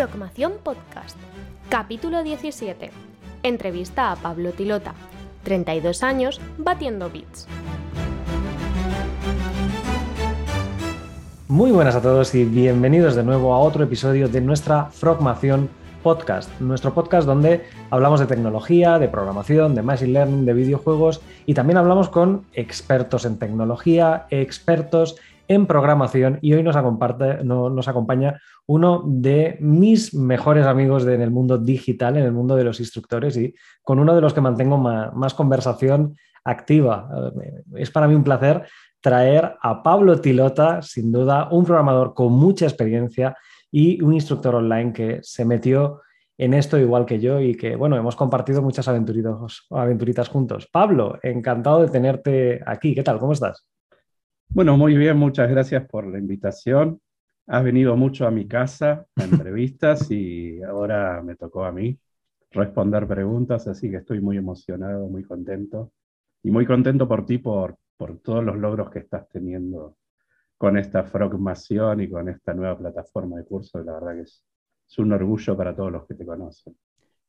[0.00, 1.14] Frogmación Podcast,
[1.68, 2.90] capítulo 17.
[3.42, 4.94] Entrevista a Pablo Tilota,
[5.42, 7.46] 32 años, batiendo bits.
[11.48, 15.68] Muy buenas a todos y bienvenidos de nuevo a otro episodio de nuestra Frogmación
[16.02, 21.52] Podcast, nuestro podcast donde hablamos de tecnología, de programación, de machine learning, de videojuegos y
[21.52, 25.16] también hablamos con expertos en tecnología, expertos
[25.50, 26.76] en programación y hoy nos,
[27.44, 32.62] nos acompaña uno de mis mejores amigos en el mundo digital, en el mundo de
[32.62, 37.08] los instructores y con uno de los que mantengo más, conversación activa.
[37.42, 38.62] Eh, es para mí un placer
[39.00, 43.36] traer a Pablo Tilota, sin duda un programador con mucha experiencia
[43.72, 46.00] y un instructor online que se metió
[46.38, 50.68] en esto igual que yo y que, bueno, hemos compartido muchas aventuritas, aventuritas juntos.
[50.70, 52.94] Pablo, encantado de tenerte aquí.
[52.94, 53.18] ¿Qué tal?
[53.18, 53.66] ¿Cómo estás?
[54.52, 57.00] Bueno, muy bien, muchas gracias por la invitación.
[57.46, 61.96] Has venido mucho a mi casa a entrevistas y ahora me tocó a mí
[62.50, 65.92] responder preguntas, así que estoy muy emocionado, muy contento
[66.42, 69.96] y muy contento por ti, por, por todos los logros que estás teniendo
[70.58, 73.86] con esta frogmación y con esta nueva plataforma de cursos.
[73.86, 74.44] La verdad que es,
[74.90, 76.76] es un orgullo para todos los que te conocen.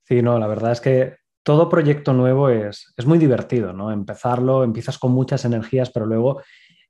[0.01, 3.91] Sí, no, la verdad es que todo proyecto nuevo es, es muy divertido, ¿no?
[3.91, 6.41] Empezarlo, empiezas con muchas energías, pero luego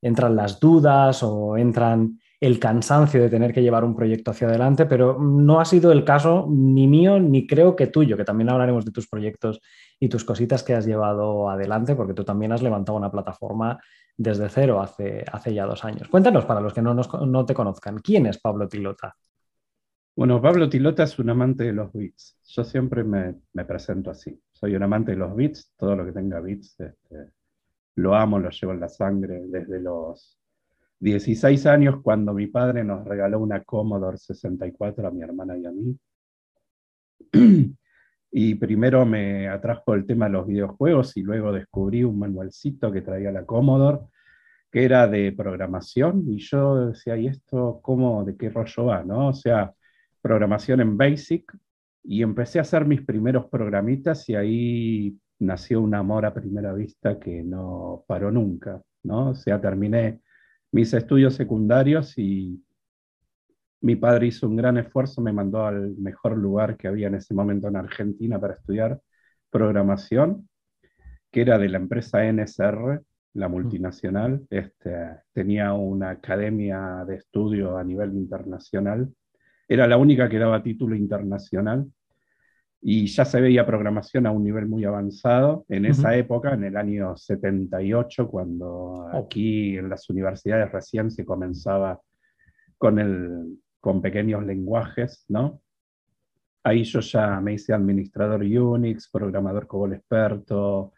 [0.02, 4.88] entran las dudas o entran el cansancio de tener que llevar un proyecto hacia adelante,
[4.88, 8.84] pero no ha sido el caso ni mío ni creo que tuyo, que también hablaremos
[8.84, 9.62] de tus proyectos
[10.00, 13.80] y tus cositas que has llevado adelante, porque tú también has levantado una plataforma
[14.18, 16.08] desde cero hace, hace ya dos años.
[16.08, 19.16] Cuéntanos para los que no, no te conozcan, ¿quién es Pablo Tilota?
[20.16, 22.40] Bueno, Pablo Tilota es un amante de los bits.
[22.44, 24.42] Yo siempre me, me presento así.
[24.52, 27.32] Soy un amante de los bits, todo lo que tenga bits este,
[27.96, 30.38] lo amo, lo llevo en la sangre desde los
[31.00, 35.72] 16 años cuando mi padre nos regaló una Commodore 64 a mi hermana y a
[35.72, 35.98] mí.
[38.32, 43.02] y primero me atrajo el tema de los videojuegos y luego descubrí un manualcito que
[43.02, 44.00] traía la Commodore
[44.72, 49.04] que era de programación y yo decía, ¿y esto cómo, de qué rollo va?
[49.04, 49.28] ¿no?
[49.28, 49.74] O sea,
[50.22, 51.52] programación en BASIC
[52.04, 57.20] y empecé a hacer mis primeros programitas y ahí nació un amor a primera vista
[57.20, 59.32] que no paró nunca, ¿no?
[59.32, 60.22] O sea, terminé
[60.72, 62.64] mis estudios secundarios y
[63.82, 67.34] mi padre hizo un gran esfuerzo, me mandó al mejor lugar que había en ese
[67.34, 69.02] momento en Argentina para estudiar
[69.50, 70.48] programación,
[71.32, 73.02] que era de la empresa NSR,
[73.34, 73.52] la mm.
[73.52, 74.46] multinacional.
[74.50, 74.96] Este,
[75.34, 79.12] tenía una academia de estudio a nivel internacional.
[79.68, 81.88] Era la única que daba título internacional
[82.82, 86.76] y ya se veía programación a un nivel muy avanzado en esa época, en el
[86.76, 89.18] año 78, cuando oh.
[89.18, 92.02] aquí en las universidades recién se comenzaba
[92.80, 95.62] con, el, con pequeños lenguajes, ¿no?
[96.64, 100.94] Ahí yo ya me hice administrador Unix, programador COBOL experto,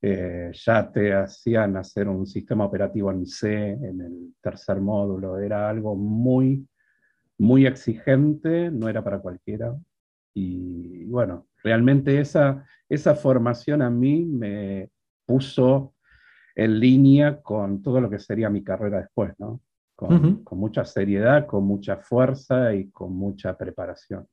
[0.00, 5.68] eh, ya te hacían hacer un sistema operativo en C en el tercer módulo, era
[5.68, 6.66] algo muy,
[7.36, 9.74] muy exigente, no era para cualquiera,
[10.34, 14.90] y bueno, realmente esa, esa formación a mí me
[15.26, 15.94] puso
[16.54, 19.60] en línea con todo lo que sería mi carrera después, ¿no?
[19.94, 24.28] Con, con, mucha seriedad, con mucha fuerza y con mucha preparación.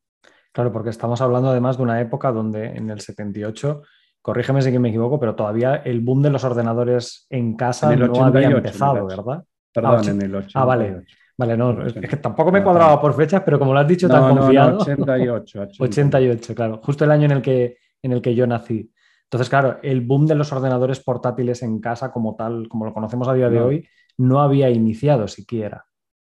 [0.52, 3.82] Claro, porque estamos hablando además de una época donde en el 78,
[4.22, 8.50] corrígeme si me equivoco, pero todavía el boom de los ordenadores en casa no había
[8.50, 9.44] empezado, ¿verdad?
[9.74, 10.60] Perdón, ah, en el 88.
[10.60, 11.06] Ah, vale.
[11.38, 14.38] Vale, no, es que tampoco me cuadraba por fechas, pero como lo has dicho tan
[14.38, 14.78] confiado.
[14.80, 16.56] 88, 88.
[16.56, 16.80] claro.
[16.82, 18.90] Justo el año en el, que, en el que yo nací.
[19.24, 23.28] Entonces, claro, el boom de los ordenadores portátiles en casa como tal, como lo conocemos
[23.28, 23.88] a día de hoy,
[24.18, 25.86] no había iniciado siquiera.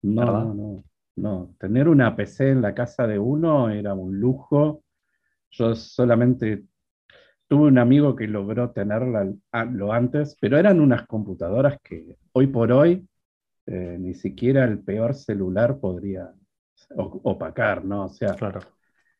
[0.02, 0.84] No, no,
[1.16, 1.54] no.
[1.60, 4.84] Tener una PC en la casa de uno era un lujo.
[5.52, 6.64] Yo solamente
[7.48, 9.32] tuve un amigo que logró tenerla
[9.72, 13.08] lo antes, pero eran unas computadoras que hoy por hoy
[13.70, 16.32] eh, ni siquiera el peor celular podría
[16.96, 18.06] opacar, ¿no?
[18.06, 18.62] O sea, claro.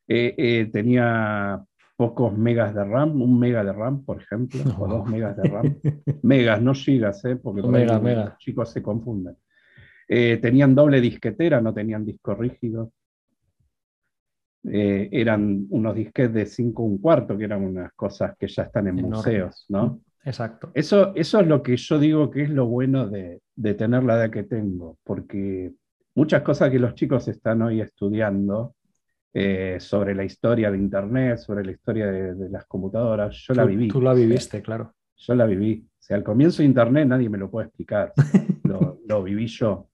[0.06, 1.62] Eh, eh, tenía
[1.96, 5.76] pocos megas de RAM, un mega de RAM, por ejemplo, o dos megas de RAM.
[6.22, 7.36] megas, no gigas, ¿eh?
[7.36, 9.36] porque los chicos se confunden.
[10.06, 12.92] tenían doble disquetera, no tenían disco rígido.
[14.64, 18.96] eran unos disquetes de 5 un cuarto, que eran unas cosas que ya están en
[18.96, 20.00] museos, ¿no?
[20.28, 20.70] Exacto.
[20.74, 23.40] Eso, eso es lo que yo digo que es lo bueno de,
[23.74, 25.72] tener la edad que tengo, porque
[26.14, 28.74] muchas cosas que los chicos están hoy estudiando
[29.32, 33.88] eh, sobre la historia de Internet, sobre la historia de, las computadoras, yo la viví.
[33.88, 34.94] Tú la viviste, claro.
[35.16, 35.86] Yo la viví.
[35.88, 38.12] O sea, al comienzo de Internet nadie me lo puede explicar.
[38.64, 39.88] lo, viví yo.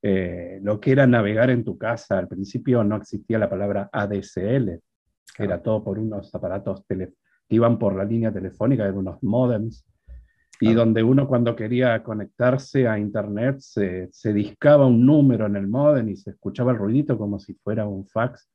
[0.00, 2.18] eh, lo que era navegar en tu casa.
[2.18, 4.80] Al principio no existía la palabra ADSL,
[5.38, 6.82] era todo por unos aparatos
[7.50, 9.84] que iban por la línea telefónica, de unos modems,
[10.60, 15.66] y donde uno cuando quería conectarse a Internet se, se, discaba un número en el
[15.66, 18.48] modem y se escuchaba el ruidito como si fuera un fax,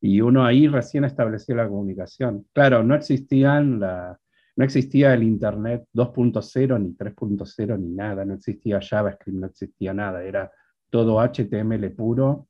[0.00, 2.46] y uno ahí recién establecía la comunicación.
[2.54, 4.18] Claro, no existían la,
[4.56, 10.22] no existía el Internet 2.0 ni 3.0 ni nada, no existía JavaScript, no existía nada,
[10.24, 10.50] era
[10.88, 12.48] todo HTML puro,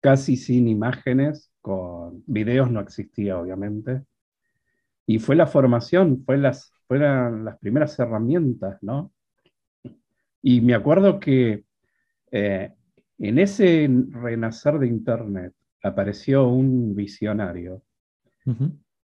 [0.00, 4.04] casi sin imágenes, con videos no existía obviamente.
[5.06, 9.12] Y fue la formación, fue las, fueron las primeras herramientas, ¿no?
[10.42, 11.64] Y me acuerdo que
[12.30, 12.72] eh,
[13.18, 15.52] en ese renacer de Internet
[15.82, 17.82] apareció un visionario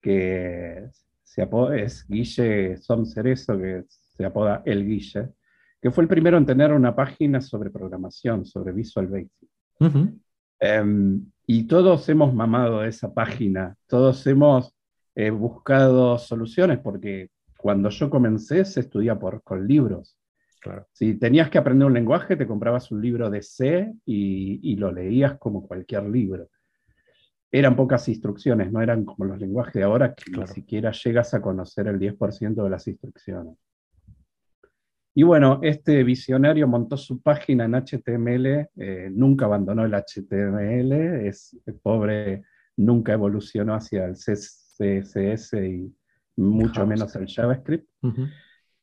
[0.02, 0.90] que
[1.24, 5.30] se apoda, es Guille Somcerezo, que se apoda El Guille,
[5.82, 9.32] que fue el primero en tener una página sobre programación, sobre Visual Basic.
[10.60, 14.74] Em, y todos hemos mamado esa página, todos hemos
[15.20, 20.16] eh, buscado soluciones, porque cuando yo comencé se estudia por, con libros.
[20.62, 20.86] Claro.
[20.92, 24.92] Si tenías que aprender un lenguaje, te comprabas un libro de C y, y lo
[24.92, 26.50] leías como cualquier libro.
[27.52, 31.42] Eran pocas instrucciones, no eran como los lenguajes de ahora, que ni siquiera llegas a
[31.42, 33.56] conocer el 10% de las instrucciones.
[35.16, 41.58] Y bueno, este visionario montó su página en HTML, eh, nunca abandonó el HTML, es
[41.66, 42.44] el pobre
[42.76, 45.94] nunca evolucionó hacia el CSS y
[46.38, 47.88] mucho menos el JavaScript.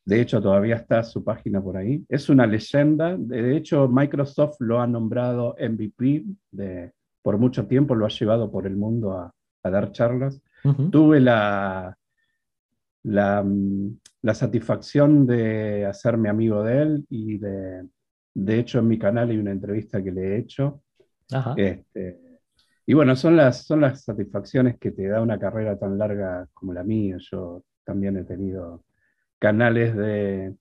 [0.05, 2.05] De hecho, todavía está su página por ahí.
[2.07, 3.17] Es una leyenda.
[3.17, 6.25] De hecho, Microsoft lo ha nombrado MVP.
[6.51, 6.93] De,
[7.23, 9.33] por mucho tiempo lo ha llevado por el mundo a,
[9.63, 10.39] dar charlas.
[10.91, 11.97] Tuve la,
[13.03, 13.45] la,
[14.21, 17.87] la satisfacción de hacerme amigo de él y de,
[18.33, 20.81] de hecho en mi canal hay una entrevista que le he hecho.
[21.57, 22.19] Este,
[22.85, 26.73] y bueno, son las, son las satisfacciones que te da una carrera tan larga como
[26.73, 27.17] la mía.
[27.19, 28.83] Yo también he tenido
[29.39, 30.55] canales de,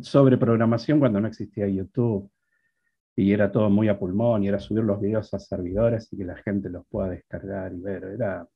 [0.00, 2.30] sobre programación cuando no existía YouTube
[3.16, 6.24] y era todo muy a pulmón y era subir los videos a servidores y que
[6.24, 8.04] la gente los pueda descargar y ver.
[8.04, 8.46] Era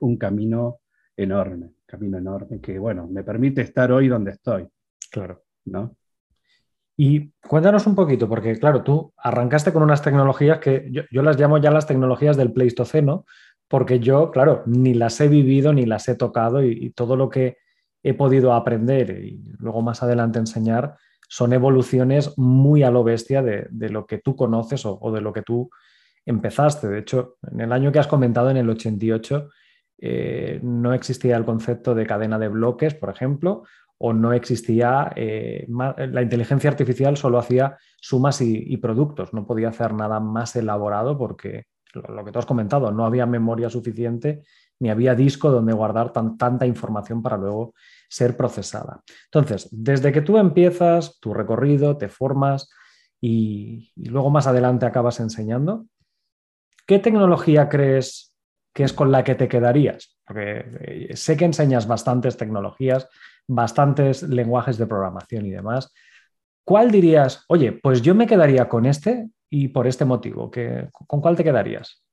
[0.00, 0.80] un camino
[1.16, 4.66] enorme, camino enorme que, bueno, me permite estar hoy donde estoy.
[5.10, 5.42] Claro.
[5.66, 5.94] ¿No?
[6.96, 11.58] Y cuéntanos un poquito, porque claro, tú arrancaste con unas tecnologías que yo, las llamo
[11.58, 13.24] ya las tecnologías del Pleistoceno,
[13.68, 17.56] porque yo, claro, ni las he vivido ni las he tocado y, todo lo que
[18.02, 20.96] he podido aprender y luego más adelante enseñar
[21.28, 25.32] son evoluciones muy a lo bestia de, lo que tú conoces o, o, de lo
[25.32, 25.70] que tú
[26.26, 26.88] empezaste.
[26.88, 29.48] De hecho, en el año que has comentado, en el 88,
[30.04, 33.62] eh, no existía el concepto de cadena de bloques, por ejemplo,
[34.04, 39.94] o no existía, eh, la inteligencia artificial solo hacía sumas y, productos, no podía hacer
[39.94, 44.42] nada más elaborado porque lo, que tú has comentado, no había memoria suficiente
[44.80, 47.74] ni había disco donde guardar tanta información para luego
[48.08, 49.04] ser procesada.
[49.26, 52.70] Entonces, desde que tú empiezas tu recorrido, te formas
[53.20, 55.86] y luego más adelante acabas enseñando,
[56.88, 58.32] ¿qué tecnología crees
[58.72, 60.16] ¿qué es con la que te quedarías?
[60.26, 63.08] Porque eh, sé que enseñas bastantes tecnologías,
[63.48, 65.92] bastantes lenguajes de programación y demás.
[66.64, 70.50] ¿Cuál dirías, oye, pues yo me quedaría con este y por este motivo?
[70.92, 72.04] ¿Con cuál te quedarías?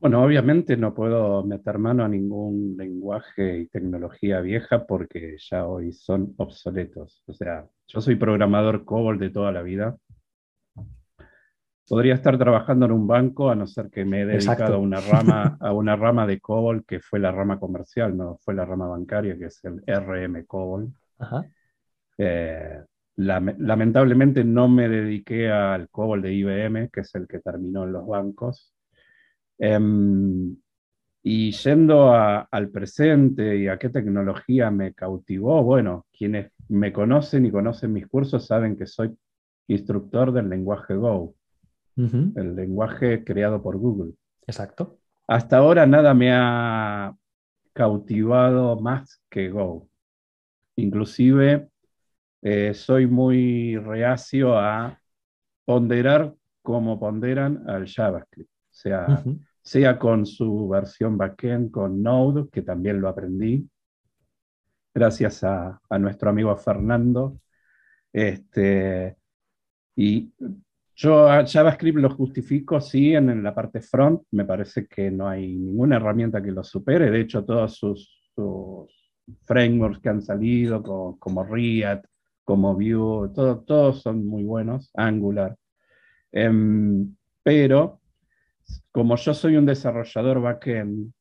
[0.00, 5.92] Bueno, obviamente no puedo meter mano a ningún lenguaje y tecnología vieja porque ya hoy
[5.92, 7.22] son obsoletos.
[7.26, 9.96] O sea, yo soy programador COBOL de toda la vida
[11.90, 15.00] podría estar trabajando en un banco a no ser que me he dedicado a una,
[15.00, 18.86] rama, a una rama de COBOL que fue la rama comercial, no fue la rama
[18.86, 20.92] bancaria, que es el RM COBOL.
[22.16, 22.80] Eh,
[23.16, 28.06] lamentablemente no me dediqué al COBOL de IBM, que es el que terminó en los
[28.06, 28.72] bancos.
[29.58, 30.56] Em,
[31.24, 37.50] y yendo al presente y a qué tecnología me cautivó, bueno, quienes me conocen y
[37.50, 39.12] conocen mis cursos saben que soy
[39.66, 41.34] instructor del lenguaje Go
[42.36, 44.14] el lenguaje creado por Google.
[44.46, 44.98] Exacto.
[45.26, 47.14] Hasta ahora nada me ha
[47.72, 49.88] cautivado más que Go.
[50.76, 51.68] Inclusive
[52.42, 54.98] eh, soy muy reacio a
[55.64, 59.22] ponderar como ponderan al JavaScript, sea,
[59.62, 63.68] sea con su versión backend, con Node, que también lo aprendí,
[64.94, 67.38] gracias a, a nuestro amigo Fernando.
[68.12, 69.16] Este,
[69.96, 70.32] y
[71.02, 74.22] yo JavaScript lo justifico, sí, en, la parte front.
[74.32, 77.10] Me parece que no hay ninguna herramienta que lo supere.
[77.10, 78.16] De hecho, todos sus,
[79.46, 82.04] frameworks que han salido, como, React
[82.44, 85.56] como Vue, todos son muy buenos, Angular.
[86.32, 88.00] Em, pero
[88.92, 91.12] como yo soy un desarrollador backend,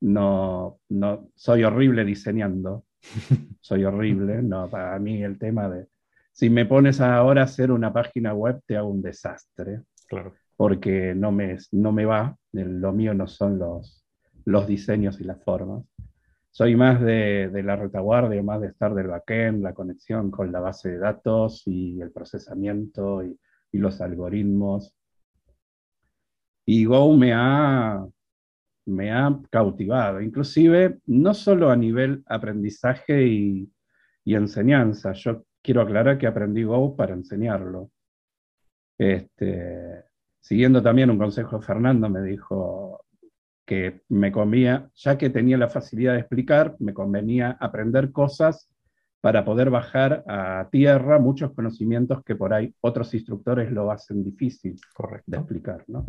[0.00, 2.84] no, no soy horrible diseñando.
[3.60, 5.86] soy horrible, no, para mí el tema de
[6.40, 9.82] si me pones ahora a hacer una página web te hago un desastre.
[10.08, 10.32] Claro.
[10.56, 14.06] Porque no me, no me va, lo mío no son los,
[14.46, 15.84] los diseños y las formas.
[16.50, 20.60] Soy más de, de, la retaguardia, más de estar del backend, la conexión con la
[20.60, 23.38] base de datos y el procesamiento y,
[23.72, 24.96] y los algoritmos.
[26.64, 28.02] Y Go me ha,
[28.86, 33.70] me ha cautivado, inclusive no solo a nivel aprendizaje y,
[34.24, 35.12] y enseñanza.
[35.12, 37.90] Yo quiero aclarar que aprendí Go para enseñarlo.
[38.98, 40.04] Este,
[40.40, 43.00] siguiendo también un consejo de Fernando, me dijo,
[43.70, 48.68] que me convenía, ya que tenía la facilidad de explicar, me convenía aprender cosas
[49.20, 54.74] para poder bajar a tierra muchos conocimientos que por ahí otros instructores lo hacen difícil
[55.24, 55.84] de explicar.
[55.86, 56.04] ¿no?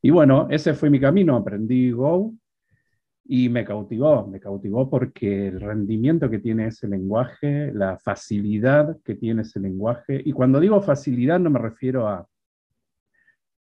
[0.00, 2.32] Y bueno, ese fue mi camino, aprendí Go
[3.32, 9.14] y me cautivó, me cautivó porque el rendimiento que tiene ese lenguaje, la facilidad que
[9.14, 12.26] tiene ese lenguaje, y cuando digo facilidad no me refiero a,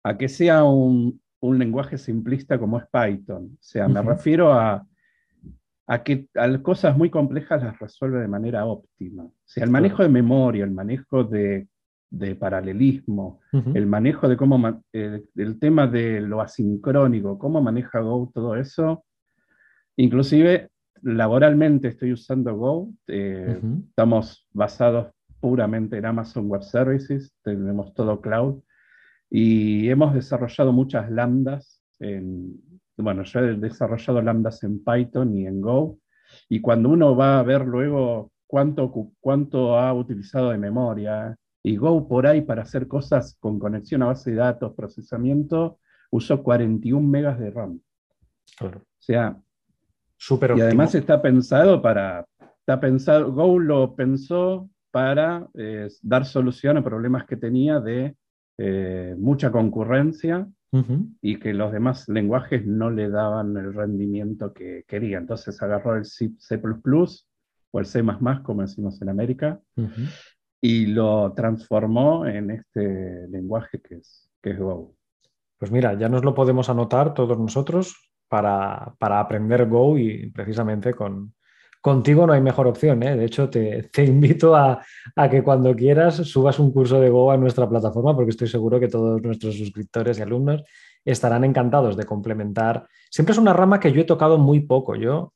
[0.04, 3.50] a que sea un, un lenguaje simplista como es Python.
[3.54, 4.86] O sea, me refiero a,
[5.88, 9.24] a que a cosas muy complejas las resuelve de manera óptima.
[9.24, 11.66] O sea, el manejo de memoria, el manejo de,
[12.08, 18.30] de paralelismo, el manejo de cómo, eh, el tema de lo asincrónico, cómo maneja Go
[18.32, 19.02] todo eso.
[19.96, 20.68] Inclusive,
[21.02, 25.08] laboralmente estoy usando Go, eh, estamos basados
[25.40, 28.62] puramente en Amazon Web Services, tenemos todo cloud,
[29.30, 31.80] y hemos desarrollado muchas lambdas.
[31.98, 32.60] En,
[32.96, 35.98] bueno, yo he desarrollado lambdas en Python y en Go.
[36.48, 42.06] Y cuando uno va a ver luego cuánto, cuánto ha utilizado de memoria, y Go
[42.06, 47.40] por ahí para hacer cosas con conexión a base de datos, procesamiento, usó 41 megas
[47.40, 47.80] de RAM.
[48.62, 49.36] O sea,
[50.16, 52.26] Super y además está pensado para,
[52.60, 58.16] está pensado, Go lo pensó para eh, dar solución a problemas que tenía de
[58.58, 60.48] eh, mucha concurrencia
[61.22, 65.16] y que los demás lenguajes no le daban el rendimiento que quería.
[65.16, 66.30] Entonces agarró el C,
[67.70, 68.04] o el C
[68.42, 69.58] como decimos en América,
[70.60, 74.94] y lo transformó en este lenguaje que es, que es Go.
[75.56, 77.94] Pues mira, ya nos lo podemos anotar todos nosotros
[78.28, 81.34] para, para aprender Go y precisamente con,
[81.86, 83.00] contigo no hay mejor opción.
[83.04, 83.14] ¿eh?
[83.14, 84.84] De hecho, te, invito a,
[85.30, 88.88] que cuando quieras subas un curso de Go a nuestra plataforma porque estoy seguro que
[88.88, 90.64] todos nuestros suscriptores y alumnos
[91.04, 92.88] estarán encantados de complementar.
[93.08, 94.96] Siempre es una rama que yo he tocado muy poco.
[94.96, 95.32] Yo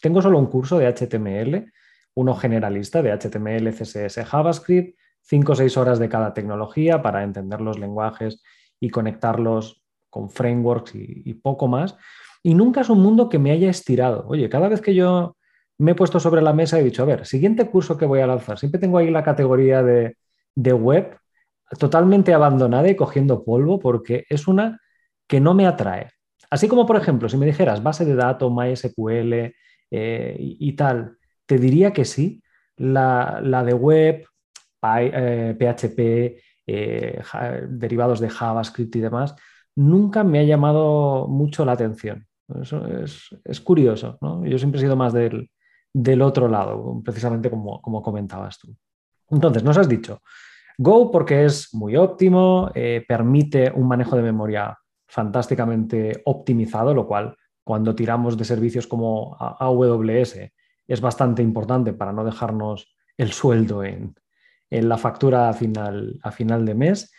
[0.00, 1.72] tengo solo un curso de HTML,
[2.14, 7.60] uno generalista de HTML, CSS, JavaScript, 5 o 6 horas de cada tecnología para entender
[7.60, 8.40] los lenguajes
[8.78, 11.96] y conectarlos con frameworks y poco más.
[12.42, 14.24] Y nunca es un mundo que me haya estirado.
[14.28, 15.36] Oye, cada vez que yo
[15.78, 18.20] me he puesto sobre la mesa y he dicho, a ver, siguiente curso que voy
[18.20, 20.16] a lanzar, siempre tengo ahí la categoría de,
[20.56, 21.16] web
[21.78, 24.80] totalmente abandonada y cogiendo polvo porque es una
[25.26, 26.10] que no me atrae.
[26.50, 29.54] Así como, por ejemplo, si me dijeras base de datos, MySQL
[29.90, 31.16] eh, y, tal,
[31.46, 32.42] te diría que sí.
[32.76, 34.24] La, de web,
[34.80, 39.34] PHP, eh, eh, derivados de JavaScript y demás,
[39.74, 42.27] nunca me ha llamado mucho la atención.
[42.60, 44.18] Eso es, es curioso.
[44.20, 44.44] ¿no?
[44.46, 45.50] Yo siempre he sido más del,
[45.92, 48.74] del otro lado, precisamente como, como comentabas tú.
[49.30, 50.22] Entonces, nos has dicho,
[50.80, 54.78] Go porque es muy óptimo, eh, permite un manejo de memoria
[55.08, 60.38] fantásticamente optimizado, lo cual cuando tiramos de servicios como AWS
[60.86, 64.14] es bastante importante para no dejarnos el sueldo en,
[64.70, 67.12] en la factura final, a final de mes.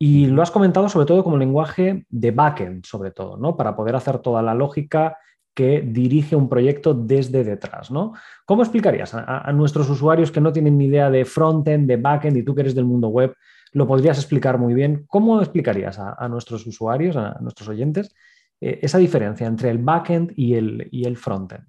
[0.00, 3.56] Y lo has comentado sobre todo como lenguaje de backend, sobre todo, ¿no?
[3.56, 5.18] Para poder hacer toda la lógica
[5.58, 7.90] que dirige un proyecto desde detrás.
[7.90, 8.12] ¿no?
[8.46, 12.44] ¿Cómo explicarías a, nuestros usuarios que no tienen ni idea de frontend, de backend y
[12.44, 13.34] tú que eres del mundo web?
[13.72, 15.04] Lo podrías explicar muy bien.
[15.08, 18.14] ¿Cómo explicarías a, nuestros usuarios, a, nuestros oyentes,
[18.60, 21.66] eh, esa diferencia entre el backend y el, y el frontend?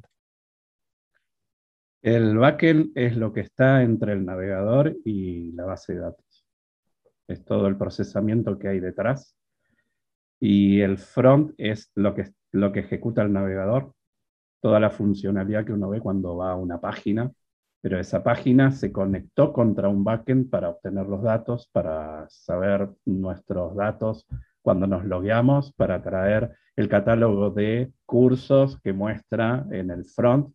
[2.04, 6.29] El backend es lo que está entre el navegador y la base de datos.
[7.30, 9.36] Es todo el procesamiento que hay detrás.
[10.40, 13.94] Y el front es lo que lo que ejecuta el navegador,
[14.62, 17.32] toda la funcionalidad que uno ve cuando va a una página,
[17.82, 23.76] pero esa página se conectó contra un backend para obtener los datos, para saber nuestros
[23.76, 24.26] datos
[24.62, 30.52] cuando nos logueamos, para traer el catálogo de cursos que muestra en el front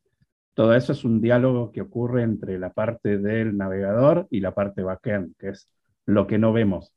[0.55, 4.85] todo eso es un diálogo que ocurre entre la parte del navegador y la parte
[4.85, 5.69] backend, que es
[6.07, 6.95] lo que no vemos.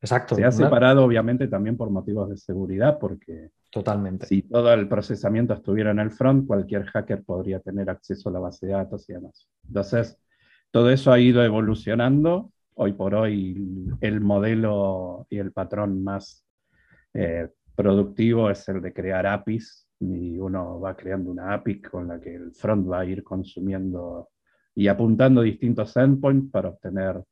[0.00, 0.34] Exacto.
[0.34, 4.26] Se ha separado obviamente también por motivos de seguridad, porque Totalmente.
[4.26, 8.38] si todo el procesamiento estuviera en el front, cualquier hacker podría tener acceso a la
[8.38, 9.46] base de datos y demás.
[9.66, 10.18] Entonces,
[10.70, 12.50] todo eso ha ido evolucionando.
[12.74, 16.44] Hoy por hoy el modelo y el patrón más
[17.12, 22.18] eh, productivo es el de crear APIs y uno va creando una API con la
[22.18, 24.30] que el front va a ir consumiendo
[24.74, 27.22] y apuntando distintos endpoints para obtener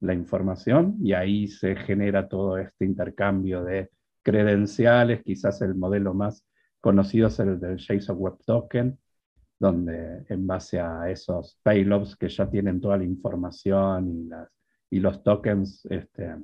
[0.00, 3.90] la información y ahí se genera todo este intercambio de
[4.22, 6.44] credenciales, quizás el modelo más
[6.80, 8.98] conocido es el del JSON Web Token,
[9.58, 14.48] donde en base a esos payloads que ya tienen toda la información y, las,
[14.90, 16.34] y los tokens, este,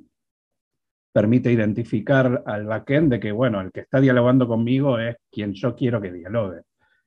[1.11, 5.75] permite identificar al backend de que, bueno, el que está dialogando conmigo es quien yo
[5.75, 6.61] quiero que dialogue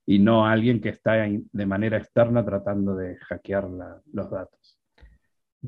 [0.07, 3.69] y no alguien que está de manera externa tratando de hackear
[4.13, 4.79] los datos.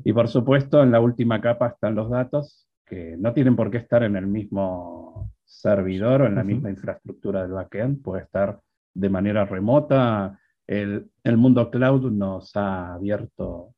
[0.03, 3.77] Y por supuesto, en la última capa están los datos, que no tienen por qué
[3.77, 8.59] estar en el mismo servidor o en la misma infraestructura del backend, puede estar
[8.93, 10.39] de manera remota.
[10.65, 13.73] El, el mundo cloud nos ha abierto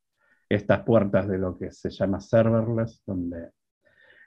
[0.49, 3.51] estas puertas de lo que se llama serverless, donde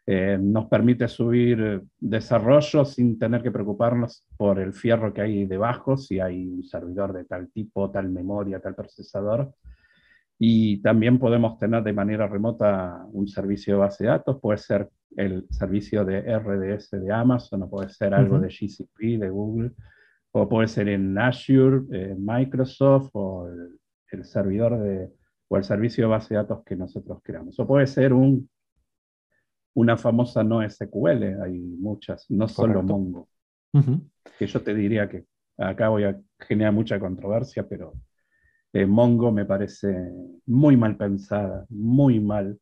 [0.06, 5.96] eh, nos permite subir desarrollo sin tener que preocuparnos por el fierro que hay debajo,
[5.96, 9.54] si hay un servidor de tal tipo, tal memoria, tal procesador.
[10.38, 14.88] Y también podemos tener de manera remota un servicio de base de datos, puede ser
[15.16, 19.70] el servicio de RDS de Amazon, o puede ser algo de GCP, de Google,
[20.32, 23.78] o puede ser en Azure, Microsoft, o el,
[24.10, 25.12] el servidor de,
[25.48, 27.58] o el servicio de base de datos que nosotros creamos.
[27.60, 28.48] O puede ser un
[29.74, 33.28] una famosa no SQL, hay muchas, no solo Mongo.
[34.38, 35.24] Que yo te diría que
[35.58, 37.92] acá voy a generar mucha controversia, pero
[38.74, 40.12] eh, Mongo me parece
[40.46, 42.58] muy mal pensada, muy mal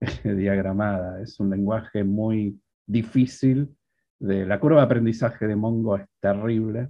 [0.24, 1.22] diagramada.
[1.22, 3.72] Es un lenguaje muy difícil.
[4.18, 6.88] De, la curva de aprendizaje de Mongo es terrible.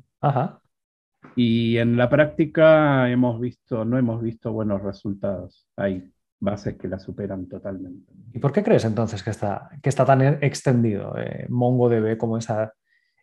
[1.36, 5.68] Y en la práctica hemos visto, no hemos visto buenos resultados.
[5.76, 8.10] Hay bases que la superan totalmente.
[8.32, 12.72] ¿Y por qué crees entonces que está, que está tan extendido eh, MongoDB como esa,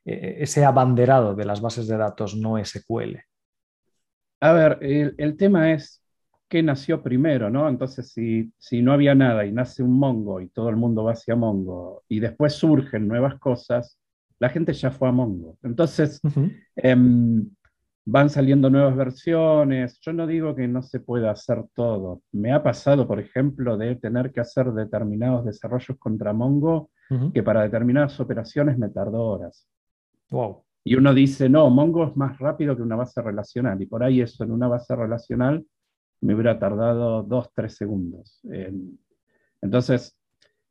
[0.05, 3.17] eh, ese abanderado de las bases de datos no SQL?
[4.41, 6.01] A ver, el, tema es
[6.49, 7.67] qué nació primero, ¿no?
[7.67, 11.13] Entonces, si, si, no había nada y nace un Mongo y todo el mundo va
[11.13, 13.97] hacia Mongo y después surgen nuevas cosas,
[14.39, 15.57] la gente ya fue a Mongo.
[15.63, 16.21] Entonces,
[18.05, 19.99] van saliendo nuevas versiones.
[20.01, 22.21] Yo no digo que no se pueda hacer todo.
[22.31, 26.89] Me ha pasado, por ejemplo, de tener que hacer determinados desarrollos contra Mongo
[27.33, 29.67] que para determinadas operaciones me tardó horas.
[30.31, 30.64] Wow.
[30.87, 33.81] Y uno dice, no, Mongo es más rápido que una base relacional.
[33.81, 35.65] Y por ahí eso en una base relacional
[36.21, 38.39] me hubiera tardado dos, tres segundos.
[39.61, 40.15] entonces,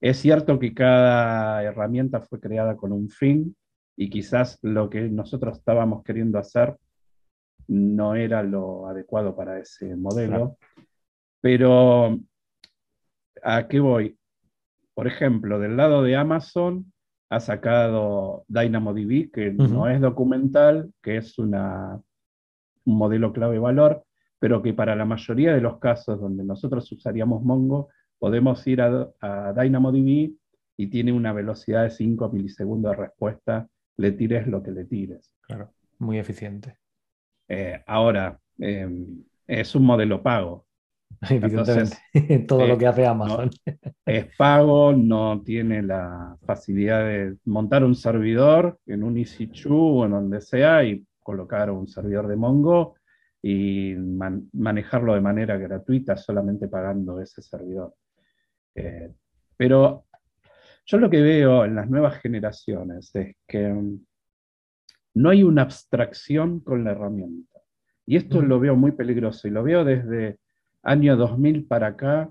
[0.00, 3.56] es cierto que cada herramienta fue creada con un fin
[3.96, 6.76] y quizás lo que nosotros estábamos queriendo hacer
[7.66, 10.58] no era lo adecuado para ese modelo.
[11.40, 12.20] Pero,
[13.42, 14.16] ¿a qué voy?
[14.94, 16.92] Por ejemplo, del lado de Amazon
[17.30, 22.00] ha sacado DynamoDB, que no es documental, que es una,
[22.84, 24.04] un modelo clave valor,
[24.38, 29.08] pero que para la mayoría de los casos donde nosotros usaríamos Mongo, podemos ir a,
[29.20, 30.32] a DynamoDB
[30.76, 35.32] y tiene una velocidad de 5 milisegundos de respuesta, le tires lo que le tires.
[35.42, 36.78] Claro, muy eficiente.
[37.48, 40.66] Eh, ahora, em, es un modelo pago.
[41.30, 41.96] Evidentemente,
[42.48, 43.50] todo lo que hace Amazon.
[44.06, 50.10] es pago, no tiene la facilidad de montar un servidor en un EC2 o en
[50.12, 52.96] donde sea y colocar un servidor de Mongo
[53.42, 53.94] y
[54.52, 57.94] manejarlo de manera gratuita solamente pagando ese servidor.
[58.74, 59.12] Eh,
[59.56, 60.06] pero
[60.86, 63.74] yo lo que veo en las nuevas generaciones es que
[65.14, 67.60] no hay una abstracción con la herramienta.
[68.06, 70.38] Y esto lo veo muy peligroso y lo veo desde
[70.84, 72.30] año 2000 para acá.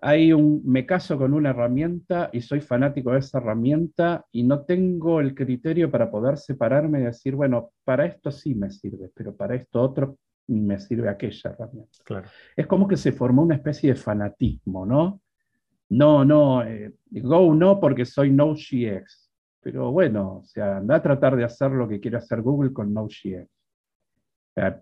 [0.00, 4.60] Hay un, me caso con una herramienta y soy fanático de esa herramienta y no
[4.60, 9.34] tengo el criterio para poder separarme y decir, bueno, para esto sí me sirve, pero
[9.34, 11.98] para esto otro me sirve aquella herramienta.
[12.04, 12.28] Claro.
[12.56, 15.20] Es como que se formó una especie de fanatismo, ¿no?
[15.90, 19.28] No, no, eh, Go no porque soy Node.js
[19.60, 22.94] pero bueno, o sea, anda a tratar de hacer lo que quiere hacer Google con
[22.94, 23.48] Node.js.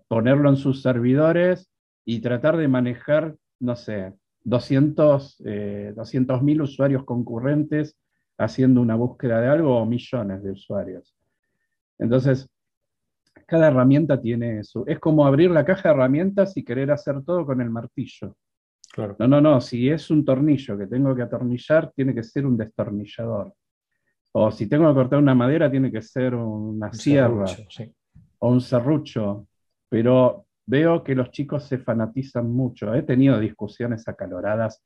[0.07, 1.69] ponerlo en sus servidores
[2.09, 4.13] y tratar de manejar, no sé,
[4.45, 5.93] 200 eh,
[6.41, 7.97] mil usuarios concurrentes
[8.37, 11.13] haciendo una búsqueda de algo o millones de usuarios.
[11.99, 12.49] Entonces,
[13.45, 14.85] cada herramienta tiene su...
[14.87, 18.37] Es como abrir la caja de herramientas y querer hacer todo con el martillo.
[18.93, 19.17] Claro.
[19.19, 22.55] No, no, no, si es un tornillo que tengo que atornillar, tiene que ser un
[22.55, 23.53] destornillador.
[24.31, 27.93] O si tengo que cortar una madera, tiene que ser una Un sierra serrucho, sí.
[28.39, 29.47] o un serrucho.
[29.89, 32.93] Pero veo que los chicos se fanatizan mucho.
[32.93, 34.83] He tenido discusiones acaloradas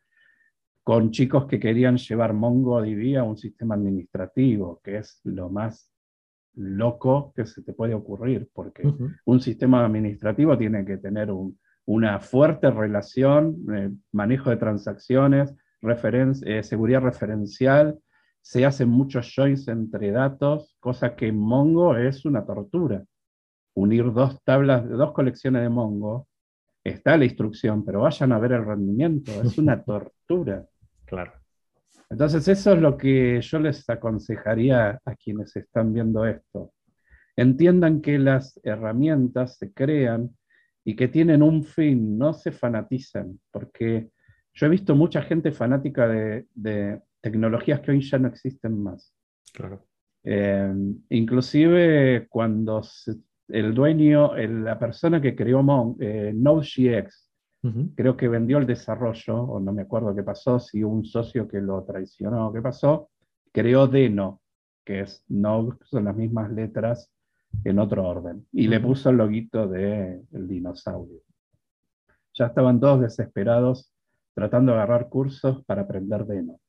[0.84, 5.92] con chicos que querían llevar MongoDB a un sistema administrativo, que es lo más
[6.56, 8.84] loco que se te puede ocurrir, porque
[9.26, 16.40] un sistema administrativo tiene que tener un- una fuerte relación, eh, manejo de transacciones, referen-
[16.46, 17.98] eh, seguridad referencial,
[18.42, 23.04] se hacen muchos joins entre datos, cosa que en Mongo es una tortura.
[23.74, 26.28] Unir dos tablas, dos colecciones de Mongo,
[26.84, 30.66] está la instrucción, pero vayan a ver el rendimiento, es una tortura.
[31.06, 31.34] Claro.
[32.10, 36.74] Entonces eso es lo que yo les aconsejaría a quienes están viendo esto.
[37.38, 40.36] Entiendan que las herramientas se crean
[40.84, 44.10] y que tienen un fin, no se fanaticen, porque
[44.54, 49.14] yo he visto mucha gente fanática de, de tecnologías que hoy ya no existen más.
[49.54, 49.86] Claro.
[50.24, 50.74] Eh,
[51.10, 53.16] inclusive cuando se-
[53.54, 57.30] el dueño, el- la persona que creó Mon, eh, Node.js,
[57.64, 57.92] Ujú.
[57.96, 61.62] creo que vendió el desarrollo, o no me acuerdo qué pasó, si un socio que
[61.62, 63.10] lo traicionó, qué pasó,
[63.52, 64.42] creó Deno,
[64.84, 67.12] que es Node, son las mismas letras
[67.64, 71.20] en otro orden, y le puso el loguito del dinosaurio.
[72.34, 73.92] Ya estaban todos desesperados
[74.34, 76.60] tratando de agarrar cursos para aprender Deno.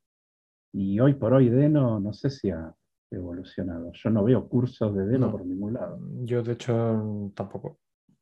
[0.73, 2.75] Y hoy por hoy Deno no sé si ha
[3.12, 3.90] evolucionado.
[3.92, 5.33] Yo no veo cursos de Deno No.
[5.33, 5.98] por ningún lado.
[6.25, 7.79] Yo, de hecho, tampoco.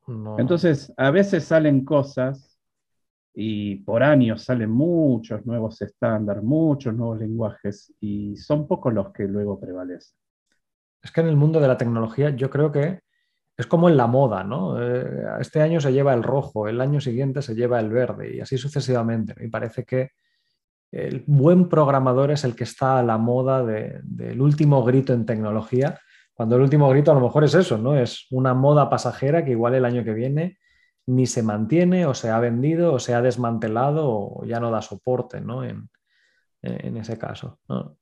[0.07, 0.39] No.
[0.39, 2.59] Entonces, a veces salen cosas
[3.35, 9.25] y por años salen muchos nuevos estándares, muchos nuevos lenguajes y son pocos los que
[9.25, 10.17] luego prevalecen.
[11.03, 13.01] Es que en el mundo de la tecnología yo creo que
[13.57, 14.83] es como en la moda, ¿no?
[14.83, 18.41] Eh, este año se lleva el rojo, el año siguiente se lleva el verde y
[18.41, 19.35] así sucesivamente.
[19.45, 20.11] Y parece que
[20.93, 25.25] el buen programador es el que está a la moda de- del último grito en
[25.27, 25.99] tecnología,
[26.35, 27.97] cuando el último grito a lo mejor es eso, ¿no?
[27.97, 30.59] Es una moda pasajera que igual el año que viene
[31.07, 34.81] ni se mantiene o se ha vendido o se ha desmantelado o ya no da
[34.83, 35.65] soporte, ¿no?
[35.65, 35.89] En,
[36.63, 37.59] en ese caso.
[37.69, 37.97] ¿no?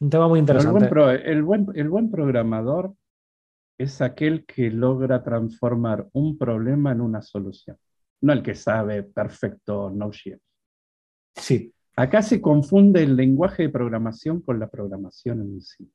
[0.00, 0.94] Un tema muy Pero el interesante.
[0.94, 2.94] buen, el buen- el buen programador
[3.78, 7.76] es aquel que logra transformar un problema en una solución,
[8.22, 10.40] no el que sabe perfecto Node.js.
[11.36, 15.90] Sí, Acá se confunde el lenguaje de programación con la programación en sí.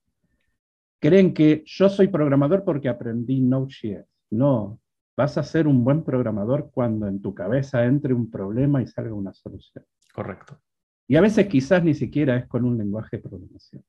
[1.00, 4.06] Creen que yo soy programador porque aprendí Node.js.
[4.32, 4.82] No,
[5.16, 9.14] vas a ser un buen programador cuando en tu cabeza entre un problema y salga
[9.14, 9.86] una solución.
[10.14, 10.60] correcto.
[11.08, 13.86] Y a veces quizás ni siquiera es con un lenguaje de programación.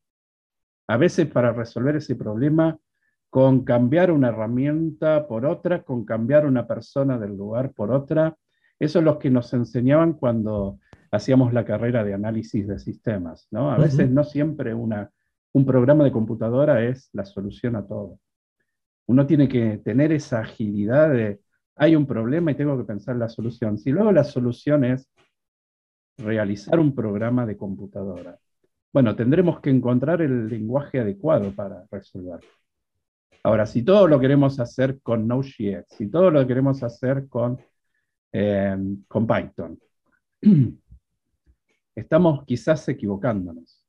[0.87, 2.79] A veces para resolver ese problema,
[3.29, 8.37] con cambiar una herramienta por otra, con cambiar una persona del lugar por otra,
[8.79, 10.79] eso es lo que nos enseñaban cuando
[11.15, 13.47] hacíamos la carrera de análisis de sistemas.
[13.51, 13.71] ¿no?
[13.71, 15.11] A veces no siempre una,
[15.53, 18.19] un programa de computadora es la solución a todo.
[19.07, 21.41] Uno tiene que tener esa agilidad de,
[21.77, 23.79] hay un problema y tengo que pensar la solución.
[23.79, 25.09] Si luego la solución es
[26.17, 28.39] realizar un programa de computadora,
[28.93, 32.49] bueno, tendremos que encontrar el lenguaje adecuado para resolverlo.
[33.43, 37.59] Ahora, si todo lo queremos hacer con Node.js, si todo lo queremos hacer con,
[38.33, 39.79] eh, con Python,
[41.95, 43.85] estamos quizás equivocándonos.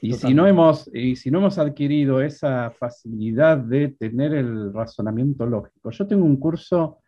[0.00, 5.46] Y si, no hemos, y si no hemos adquirido esa facilidad de tener el razonamiento
[5.46, 6.98] lógico, yo tengo un curso,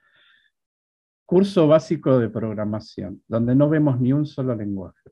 [1.27, 5.11] curso básico de programación, donde no vemos ni un solo lenguaje,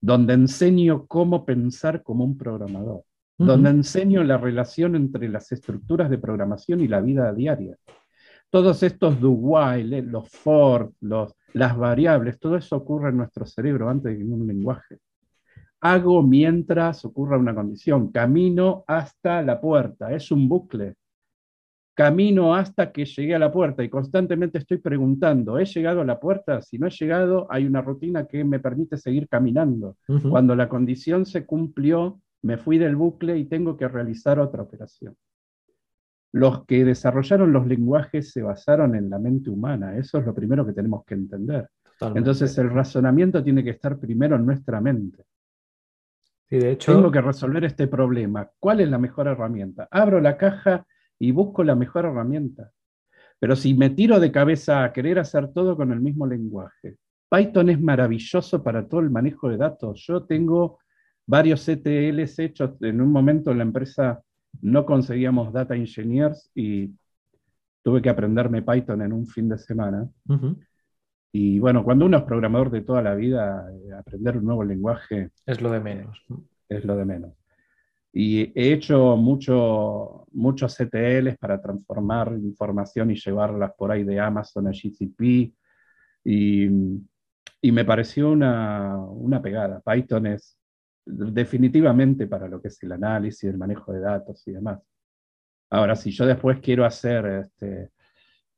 [0.00, 3.04] donde enseño cómo pensar como un programador,
[3.38, 7.76] donde enseño la relación entre las estructuras de programación y la vida diaria.
[8.50, 13.88] Todos estos do while, los for, los, las variables, todo eso ocurre en nuestro cerebro
[13.88, 14.98] antes de que en un lenguaje.
[15.80, 20.96] Hago mientras ocurra una condición, camino hasta la puerta, es un bucle.
[21.94, 26.20] Camino hasta que llegué a la puerta y constantemente estoy preguntando, ¿he llegado a la
[26.20, 26.60] puerta?
[26.60, 29.96] Si no he llegado, hay una rutina que me permite seguir caminando.
[30.28, 35.16] Cuando la condición se cumplió, me fui del bucle y tengo que realizar otra operación.
[36.36, 40.66] Los que desarrollaron los lenguajes se basaron en la mente humana, eso es lo primero
[40.66, 41.70] que tenemos que entender.
[41.82, 42.18] Totalmente.
[42.18, 45.24] Entonces el razonamiento tiene que estar primero en nuestra mente.
[46.46, 48.50] Sí, de hecho, Tengo que resolver este problema.
[48.58, 49.88] ¿Cuál es la mejor herramienta?
[49.90, 50.86] Abro la caja
[51.18, 52.70] y busco la mejor herramienta.
[53.38, 56.98] Pero si me tiro de cabeza a querer hacer todo con el mismo lenguaje,
[57.30, 60.04] Python es maravilloso para todo el manejo de datos.
[60.06, 60.80] Yo tengo
[61.26, 64.20] varios ETLs hechos en un momento en la empresa
[64.62, 66.90] no conseguíamos data engineers y
[67.82, 70.08] tuve que aprenderme Python en un fin de semana.
[71.32, 75.30] Y bueno, cuando uno es programador de toda la vida, eh, aprender un nuevo lenguaje...
[75.44, 76.24] Es lo de menos.
[76.68, 77.32] Es lo de menos.
[78.18, 84.68] Y he hecho mucho, muchos CTLs para transformar información y llevarlas por ahí de Amazon
[84.68, 85.52] a GCP.
[86.24, 86.66] Y,
[87.60, 89.80] y me pareció una, una, pegada.
[89.80, 90.56] Python es
[91.06, 94.80] definitivamente para lo que es el análisis, el manejo de datos y demás.
[95.70, 97.92] Ahora, si yo después quiero hacer este,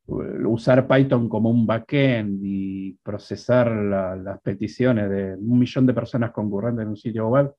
[0.07, 6.83] usar Python como un backend y procesar las peticiones de un millón de personas concurrentes
[6.83, 7.55] en un sitio web,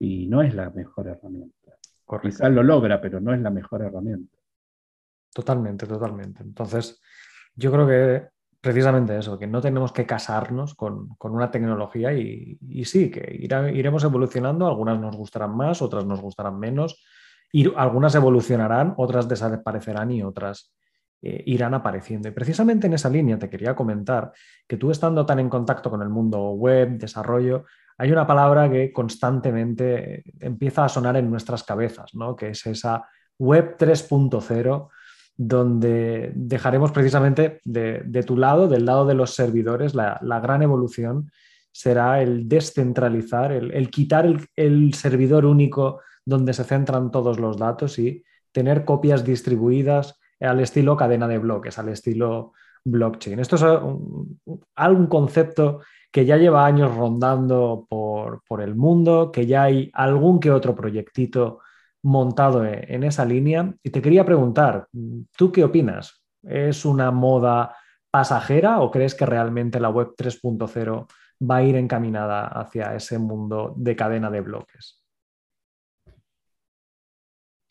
[0.00, 1.76] y no es la mejor herramienta.
[2.22, 4.38] Quizás lo logra, pero no es la mejor herramienta.
[5.34, 6.42] Totalmente, totalmente.
[6.42, 7.00] Entonces,
[7.54, 8.28] yo creo que
[8.60, 13.38] precisamente eso, que no tenemos que casarnos con, una tecnología y, sí, que
[13.72, 17.02] iremos evolucionando, algunas nos gustarán más, otras nos gustarán menos,
[17.52, 20.72] y algunas evolucionarán, otras desaparecerán y otras
[21.22, 22.28] eh, irán apareciendo.
[22.28, 24.32] Y precisamente en esa línea te quería comentar
[24.66, 27.64] que tú estando tan en contacto con el mundo web, desarrollo,
[27.96, 32.36] hay una palabra que constantemente empieza a sonar en nuestras cabezas, ¿no?
[32.36, 34.88] que es esa web 3.0
[35.38, 41.30] donde dejaremos precisamente de, tu lado, del lado de los servidores, la, gran evolución
[41.70, 48.24] será el descentralizar, el, quitar el, servidor único donde se centran todos los datos y
[48.50, 52.52] tener copias distribuidas al estilo cadena de bloques, al estilo
[52.84, 53.38] blockchain.
[53.38, 54.40] Esto es un,
[54.74, 60.50] algún concepto que ya lleva años rondando por, el mundo, que ya hay algún que
[60.50, 61.60] otro proyectito
[62.02, 63.74] montado e, en esa línea.
[63.82, 64.88] Y te quería preguntar,
[65.36, 66.24] ¿tú qué opinas?
[66.42, 67.74] ¿Es una moda
[68.10, 71.06] pasajera o crees que realmente la web 3.0
[71.50, 75.04] va a ir encaminada hacia ese mundo de cadena de bloques?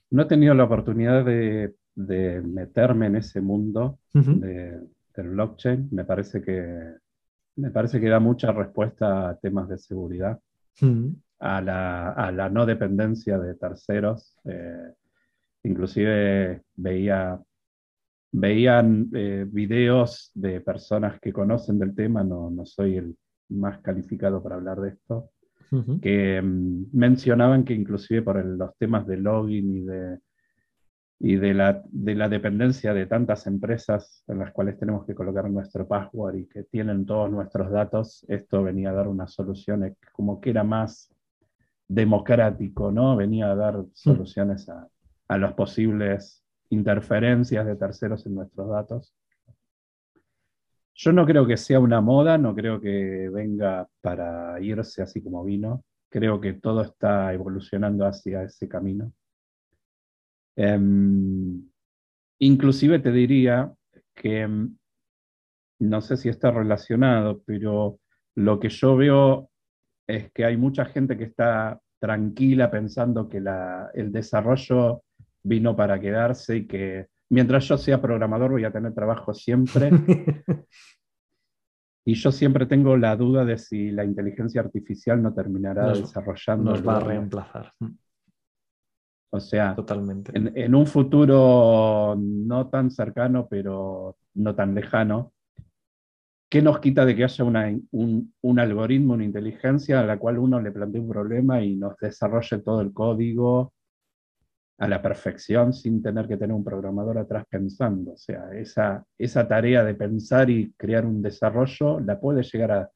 [0.09, 5.89] No he tenido la oportunidad de de meterme en ese mundo del blockchain.
[5.91, 6.95] Me parece que
[7.55, 10.39] me parece que da mucha respuesta a temas de seguridad,
[11.39, 14.37] a, la, no dependencia de terceros.
[14.45, 14.93] Eh,
[15.63, 17.39] inclusive veía
[18.31, 23.17] veían eh, videos de personas que conocen del tema, no, no soy el
[23.49, 25.29] más calificado para hablar de esto,
[26.01, 30.19] que mm, mencionaban que inclusive por los temas de login y de
[31.19, 35.49] y de la, de la dependencia de tantas empresas en las cuales tenemos que colocar
[35.49, 40.39] nuestro password y que tienen todos nuestros datos, esto venía a dar una solución como
[40.39, 41.09] que era más
[41.87, 43.15] democrático, ¿no?
[43.15, 43.91] Venía a dar mm.
[43.93, 44.87] soluciones a,
[45.27, 49.13] a las posibles interferencias de terceros en nuestros datos.
[50.95, 55.43] Yo no creo que sea una moda, no creo que venga para irse así como
[55.43, 55.83] vino.
[56.09, 59.13] Creo que todo está evolucionando hacia ese camino.
[60.55, 61.69] Em,
[62.39, 63.71] inclusive te diría
[64.15, 64.75] que, em,
[65.79, 67.99] no sé si está relacionado, pero
[68.35, 69.51] lo que yo veo
[70.07, 73.43] es que hay mucha gente que está tranquila pensando que
[73.93, 75.03] el desarrollo
[75.43, 79.89] vino para quedarse y que mientras yo sea programador voy a tener trabajo siempre.
[82.05, 86.71] y yo siempre tengo la duda de si la inteligencia artificial no terminará desarrollando.
[86.71, 87.73] Nos va a reemplazar.
[89.29, 90.31] O sea, Totalmente.
[90.33, 95.33] En, un futuro no tan cercano, pero no tan lejano,
[96.49, 100.71] ¿qué nos quita de que haya un, algoritmo, una inteligencia a la cual uno le
[100.71, 103.73] plantee un problema y nos desarrolle todo el código
[104.79, 108.13] a la perfección sin tener que tener un programador atrás pensando?
[108.13, 112.91] O sea, esa, esa tarea de pensar y crear un desarrollo la puede llegar a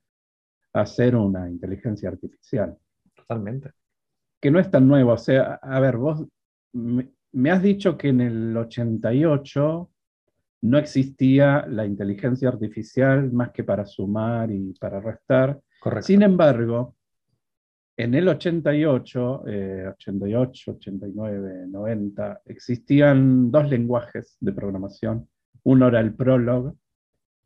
[0.73, 2.77] hacer una inteligencia artificial.
[3.15, 3.71] Totalmente
[4.41, 5.13] que no es tan nuevo.
[5.13, 6.25] O sea, a ver, vos
[6.73, 9.89] me, has dicho que en el 88
[10.61, 15.59] no existía la inteligencia artificial más que para sumar y para restar.
[15.79, 16.07] Correcto.
[16.07, 16.95] Sin embargo,
[17.97, 19.43] en el 88,
[19.97, 25.27] 88, 89, 90, existían dos lenguajes de programación.
[25.63, 26.75] Uno era el Prolog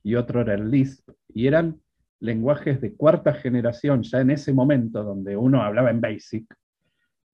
[0.03, 1.09] y otro era el Lisp.
[1.33, 1.79] Y eran
[2.19, 6.53] lenguajes de cuarta generación, ya en ese momento donde uno hablaba en BASIC,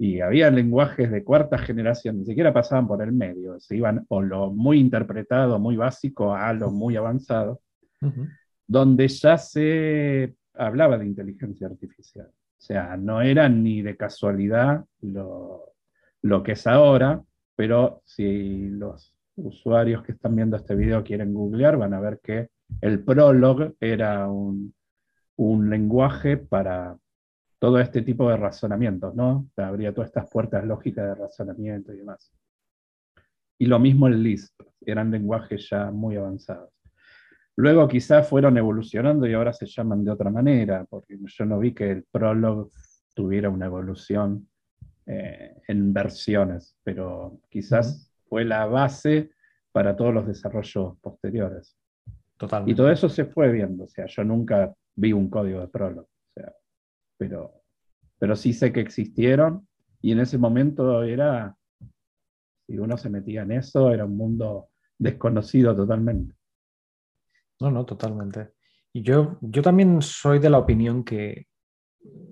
[0.01, 4.19] y había lenguajes de cuarta generación, ni siquiera pasaban por el medio, se iban o
[4.19, 7.61] lo muy interpretado, muy básico, a lo muy avanzado,
[8.65, 12.25] donde ya se hablaba de inteligencia artificial.
[12.25, 15.75] O sea, no era ni de casualidad lo,
[16.23, 17.21] lo que es ahora,
[17.55, 22.49] pero si los usuarios que están viendo este video quieren googlear, van a ver que
[22.81, 24.73] el Prolog era un,
[25.35, 26.97] un lenguaje para
[27.61, 29.47] todo este tipo de razonamientos, ¿no?
[29.55, 32.33] Habría todas estas puertas lógicas de razonamiento y demás.
[33.59, 36.73] Y lo mismo el Lisp, eran lenguajes ya muy avanzados.
[37.55, 41.71] Luego quizás fueron evolucionando y ahora se llaman de otra manera, porque yo no vi
[41.71, 42.71] que el Prolog
[43.13, 44.49] tuviera una evolución
[45.05, 49.29] eh, en versiones, pero quizás fue la base
[49.71, 51.77] para todos los desarrollos posteriores.
[52.37, 52.71] Totalmente.
[52.71, 56.07] Y todo eso se fue viendo, o sea, yo nunca vi un código de Prolog,
[57.21, 57.61] pero,
[58.17, 59.67] pero sí sé que existieron
[60.01, 61.55] y en ese momento era,
[62.65, 66.33] si uno se metía en eso, era un mundo desconocido totalmente.
[67.59, 68.53] No, no, totalmente.
[68.91, 71.45] Y yo, yo también soy de la opinión que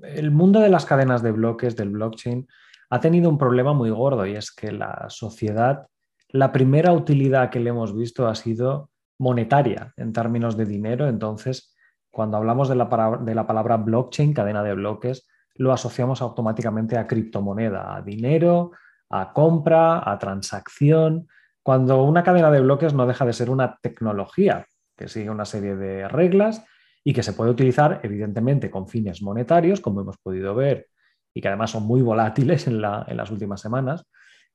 [0.01, 2.47] el mundo de las cadenas de bloques, del blockchain,
[2.89, 5.85] ha tenido un problema muy gordo y es que la sociedad,
[6.29, 11.07] la primera utilidad que le hemos visto ha sido monetaria en términos de dinero.
[11.07, 11.75] Entonces,
[12.11, 18.01] cuando hablamos de la, palabra blockchain, cadena de bloques, lo asociamos automáticamente a criptomoneda, a
[18.01, 18.71] dinero,
[19.09, 21.27] a compra, a transacción,
[21.61, 24.65] cuando una cadena de bloques no deja de ser una tecnología
[24.97, 26.65] que sigue una serie de reglas
[27.03, 30.87] y que se puede utilizar, evidentemente, con fines monetarios, como hemos podido ver,
[31.33, 34.05] y que además son muy volátiles en, las últimas semanas,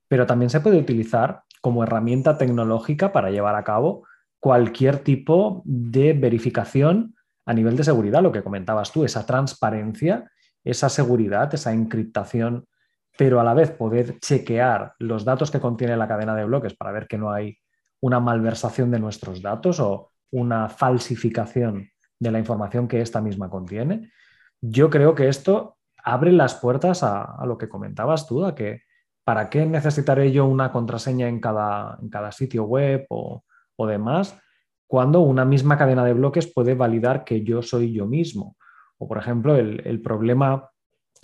[0.08, 4.06] pero también se puede utilizar como herramienta tecnológica para llevar a cabo
[4.38, 7.13] cualquier tipo de verificación
[7.46, 10.30] a nivel de seguridad, lo que comentabas tú, esa transparencia,
[10.62, 12.66] esa seguridad, esa encriptación,
[13.16, 16.92] pero a la vez poder chequear los datos que contiene la cadena de bloques para
[16.92, 17.58] ver que no hay
[18.00, 24.10] una malversación de nuestros datos o una falsificación de la información que esta misma contiene.
[24.60, 28.82] Yo creo que esto abre las puertas a, lo que comentabas tú, a que
[29.24, 33.42] para qué necesitaré yo una contraseña en cada, en cada sitio web o,
[33.86, 34.38] demás,
[34.94, 38.56] cuando una misma cadena de bloques puede validar que yo soy yo mismo.
[38.96, 40.70] O, por ejemplo, el, problema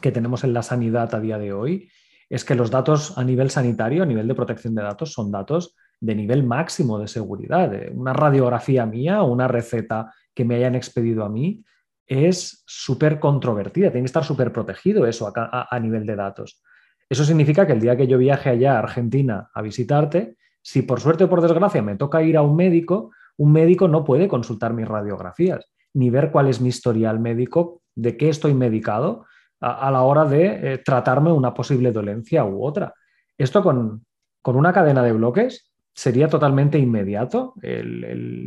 [0.03, 1.89] que tenemos en la sanidad a día de hoy
[2.29, 5.77] es que los datos a nivel sanitario, a nivel de protección de datos, son datos
[6.01, 7.71] de nivel máximo de seguridad.
[7.95, 11.63] Una radiografía mía o una receta que me hayan expedido a mí
[12.09, 16.61] es súper controvertida, tiene que estar súper protegido eso a, nivel de datos.
[17.09, 20.99] Eso significa que el día que yo viaje allá a Argentina a visitarte, si por
[20.99, 24.75] suerte o por desgracia me toca ir a un médico, un médico no puede consultar
[24.75, 29.25] mis radiografías, ni ver cuál es mi historial médico, de qué estoy medicado
[29.61, 32.93] a, la hora de eh, tratarme una posible dolencia u otra.
[33.39, 34.05] Esto con,
[34.43, 37.55] con una cadena de bloques sería totalmente inmediato.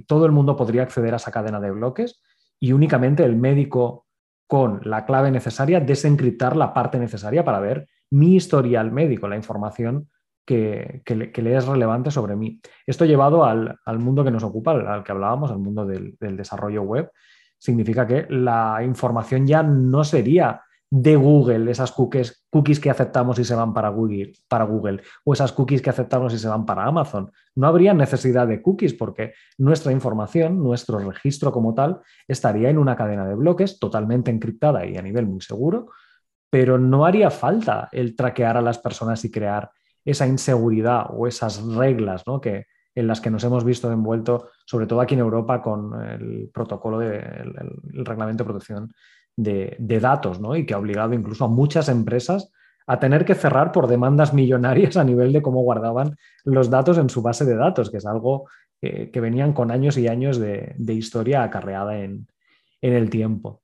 [0.06, 2.22] todo el mundo podría acceder a esa cadena de bloques
[2.60, 4.06] y únicamente el médico
[4.46, 10.10] con la clave necesaria desencriptar la parte necesaria para ver mi historial médico, la información
[10.46, 12.60] que, le, es relevante sobre mí.
[12.86, 17.12] Esto llevado al, mundo que nos ocupa, al, que hablábamos, al mundo del, desarrollo web,
[17.58, 23.44] significa que la información ya no sería de Google, esas cookies, cookies que aceptamos y
[23.44, 26.86] se van para Google, para Google, o esas cookies que aceptamos y se van para
[26.86, 27.32] Amazon.
[27.56, 32.96] No habría necesidad de cookies porque nuestra información, nuestro registro como tal, estaría en una
[32.96, 35.88] cadena de bloques totalmente encriptada y a nivel muy seguro,
[36.52, 39.72] pero no haría falta el traquear a las personas y crear
[40.06, 42.42] esa inseguridad o esas reglas ¿no?
[42.42, 46.50] que, en las que nos hemos visto envuelto, sobre todo aquí en Europa, con el
[46.54, 48.94] protocolo del reglamento de protección
[49.36, 50.56] de, datos, ¿no?
[50.56, 52.52] Y que ha obligado incluso a muchas empresas
[52.86, 57.10] a tener que cerrar por demandas millonarias a nivel de cómo guardaban los datos en
[57.10, 58.48] su base de datos, que es algo
[58.82, 62.28] que, venían con años y años de, historia acarreada en,
[62.82, 63.62] el tiempo.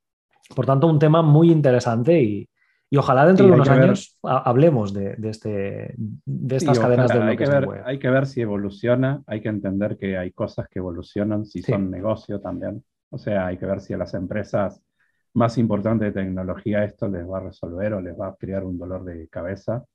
[0.56, 2.50] Por tanto, un tema muy interesante y,
[2.98, 7.50] ojalá dentro de unos años hablemos de, este, de estas cadenas de bloques.
[7.50, 10.80] Hay que, ver, hay que ver si evoluciona, hay que entender que hay cosas que
[10.80, 12.84] evolucionan, si son negocio también.
[13.12, 14.82] O sea, hay que ver si a las empresas
[15.34, 18.78] más importante de tecnología esto les va a resolver o les va a crear un
[18.78, 19.86] dolor de cabeza,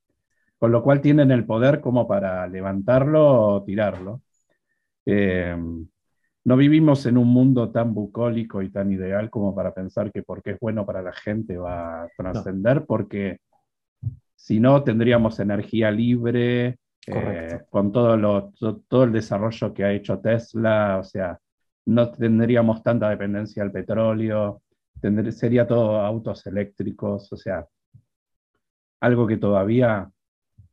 [0.58, 4.22] con lo cual tienen el poder como para levantarlo o tirarlo.
[5.04, 5.56] Eh,
[6.44, 10.52] no vivimos en un mundo tan bucólico y tan ideal como para pensar que porque
[10.52, 13.38] es bueno para la gente va a trascender, porque
[14.36, 18.52] si no tendríamos energía libre, eh, con todo, lo,
[18.88, 21.38] todo el desarrollo que ha hecho Tesla, o sea,
[21.86, 24.62] no tendríamos tanta dependencia del petróleo,
[25.30, 27.66] sería todo autos eléctricos, o sea,
[29.00, 30.10] algo que todavía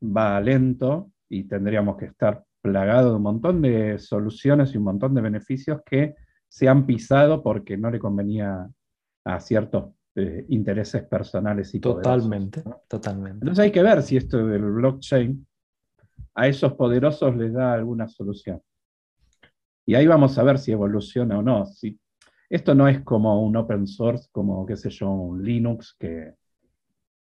[0.03, 5.13] va lento y tendríamos que estar plagado de un montón de soluciones y un montón
[5.13, 6.15] de beneficios que
[6.47, 8.69] se han pisado porque no le convenía
[9.25, 13.39] a ciertos eh, intereses personales y totalmente, totalmente.
[13.41, 15.47] Entonces hay que ver si esto del blockchain
[16.35, 18.61] a esos poderosos les da alguna solución.
[19.85, 21.65] Y ahí vamos a ver si evoluciona o no.
[21.65, 21.99] Si
[22.49, 26.35] esto no es como un open source, como, qué sé yo, un Linux, que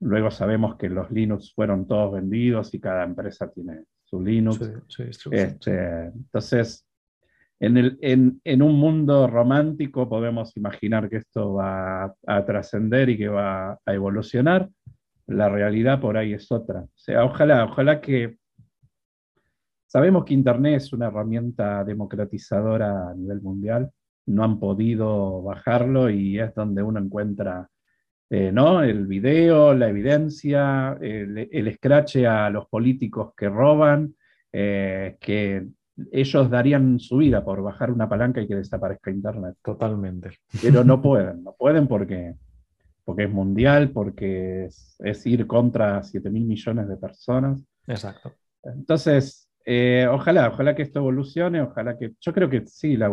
[0.02, 3.86] Luego sabemos que los Linux fueron todos vendidos y cada empresa tiene
[4.22, 4.60] Linux.
[5.32, 6.86] Este, entonces,
[7.60, 13.30] en, el, en, un mundo romántico podemos imaginar que esto va a, trascender y que
[13.30, 14.70] va a evolucionar.
[15.28, 16.82] La realidad por ahí es otra.
[16.82, 18.38] O sea, ojalá, ojalá que...
[19.88, 23.90] Sabemos que Internet es una herramienta democratizadora a nivel mundial.
[24.26, 27.70] No han podido bajarlo y es donde uno encuentra
[28.30, 28.82] eh, ¿no?
[28.82, 34.16] el video, la evidencia, el, el escrache a los políticos que roban,
[34.52, 35.68] eh, que
[36.12, 39.58] ellos darían su vida por bajar una palanca y que desaparezca Internet.
[39.64, 40.32] Totalmente.
[40.62, 42.36] Pero no pueden, no pueden porque,
[43.04, 47.64] porque es mundial, porque es, ir contra 7 mil millones de personas.
[47.88, 48.34] Exacto.
[48.64, 53.10] Entonces, eh, ojalá, ojalá que esto evolucione, ojalá que, yo creo que sí, la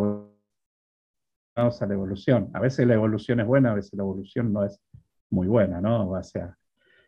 [1.57, 2.51] vamos a la evolución.
[2.55, 4.81] A veces la evolución es buena, a veces la evolución no es
[5.33, 6.11] muy buena, ¿no?
[6.11, 6.57] O sea,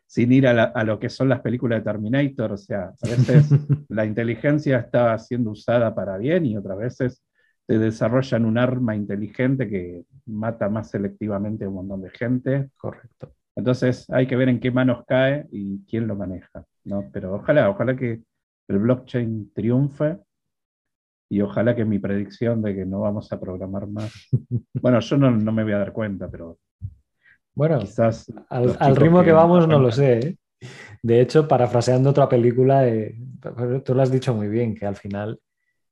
[0.07, 3.49] sin ir a, lo que son las películas de Terminator, o sea, a veces
[3.89, 7.23] la inteligencia está siendo usada para bien y otras veces
[7.65, 12.69] te desarrollan un arma inteligente que mata más selectivamente a un montón de gente.
[12.77, 13.33] Correcto.
[13.55, 17.09] Entonces hay que ver en qué manos cae y quién lo maneja, ¿no?
[17.11, 18.21] Pero ojalá, ojalá que
[18.67, 20.19] el blockchain triunfe
[21.29, 24.11] y ojalá que mi predicción de que no vamos a programar más,
[24.81, 26.59] bueno, yo no, no me voy a dar cuenta, pero
[27.55, 30.19] bueno, quizás al, ritmo que, vamos no lo sé.
[30.19, 30.37] ¿eh?
[31.01, 33.15] De hecho, parafraseando otra película, eh,
[33.83, 35.39] tú lo has dicho muy bien, que al final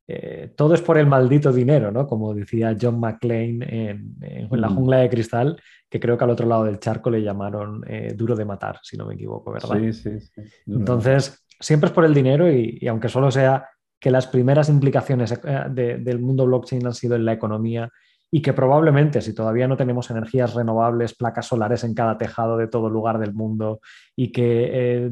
[0.07, 2.05] eh, todo es por el maldito dinero, ¿no?
[2.05, 4.17] Como decía John McClane en,
[4.51, 4.75] La mm.
[4.75, 7.81] jungla de cristal, que creo que al otro lado del charco le llamaron
[8.15, 9.77] duro de matar, si no me equivoco, ¿verdad?
[9.79, 10.41] Sí, sí, sí.
[10.67, 15.39] Entonces, siempre es por el dinero y, aunque solo sea que las primeras implicaciones
[15.69, 17.89] del mundo blockchain han sido en la economía
[18.35, 22.67] y que probablemente si todavía no tenemos energías renovables, placas solares en cada tejado de
[22.67, 23.79] todo lugar del mundo
[24.15, 25.11] y que eh,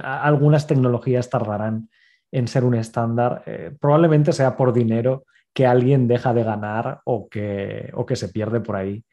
[0.00, 1.88] algunas tecnologías tardarán
[2.30, 7.28] en ser un estándar, eh, probablemente sea por dinero que alguien deja de ganar o
[7.28, 9.04] que, o que se pierde por ahí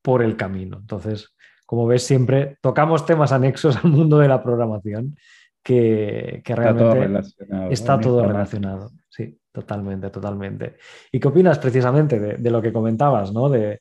[0.00, 0.78] por el camino.
[0.80, 1.34] Entonces,
[1.66, 5.18] como ves, siempre tocamos temas anexos al mundo de la programación
[5.62, 7.28] que, realmente
[7.70, 8.92] está todo relacionado.
[9.10, 9.38] Sí.
[9.56, 10.76] Totalmente, totalmente.
[11.10, 13.48] ¿Y qué opinas precisamente de, lo que comentabas, ¿no?
[13.48, 13.80] De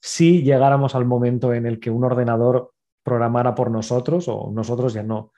[0.00, 2.70] si llegáramos al momento en el que un ordenador
[3.02, 5.32] programara por nosotros o nosotros ya no,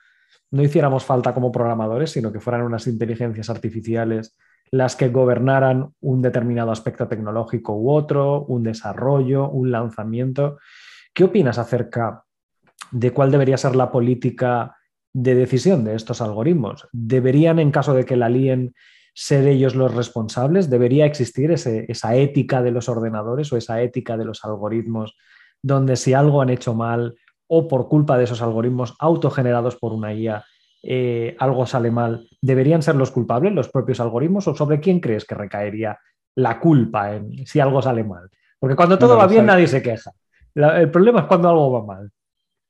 [0.51, 4.37] no hiciéramos falta como programadores, sino que fueran unas inteligencias artificiales
[4.69, 10.59] las que gobernaran un determinado aspecto tecnológico u otro, un desarrollo, un lanzamiento.
[11.15, 12.25] ¿Qué opinas acerca
[12.91, 14.77] de cuál debería ser la política
[15.13, 16.87] de decisión de estos algoritmos?
[16.91, 18.75] ¿Deberían, en caso de que la alien
[19.21, 20.69] ser ellos los responsables?
[20.69, 25.17] ¿Debería existir esa ética de los ordenadores o esa ética de los algoritmos
[25.61, 27.15] donde si algo han hecho mal
[27.47, 30.45] o por culpa de esos algoritmos autogenerados por una IA,
[30.83, 34.47] eh, algo sale mal, ¿deberían ser los culpables, los propios algoritmos?
[34.47, 35.99] ¿O sobre quién crees que recaería
[36.35, 38.29] la culpa en, si algo sale mal?
[38.57, 40.11] Porque cuando todo va bien nadie se queja.
[40.55, 42.09] el problema es cuando algo va mal.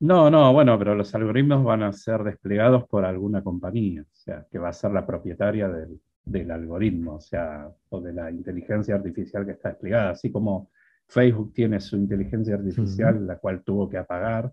[0.00, 4.46] No, no, bueno, pero los algoritmos van a ser desplegados por alguna compañía, o sea,
[4.50, 8.94] que va a ser la propietaria del, del algoritmo, o sea, o de la inteligencia
[8.94, 10.70] artificial que está desplegada, así como
[11.06, 14.52] Facebook tiene su inteligencia artificial, la cual tuvo que apagar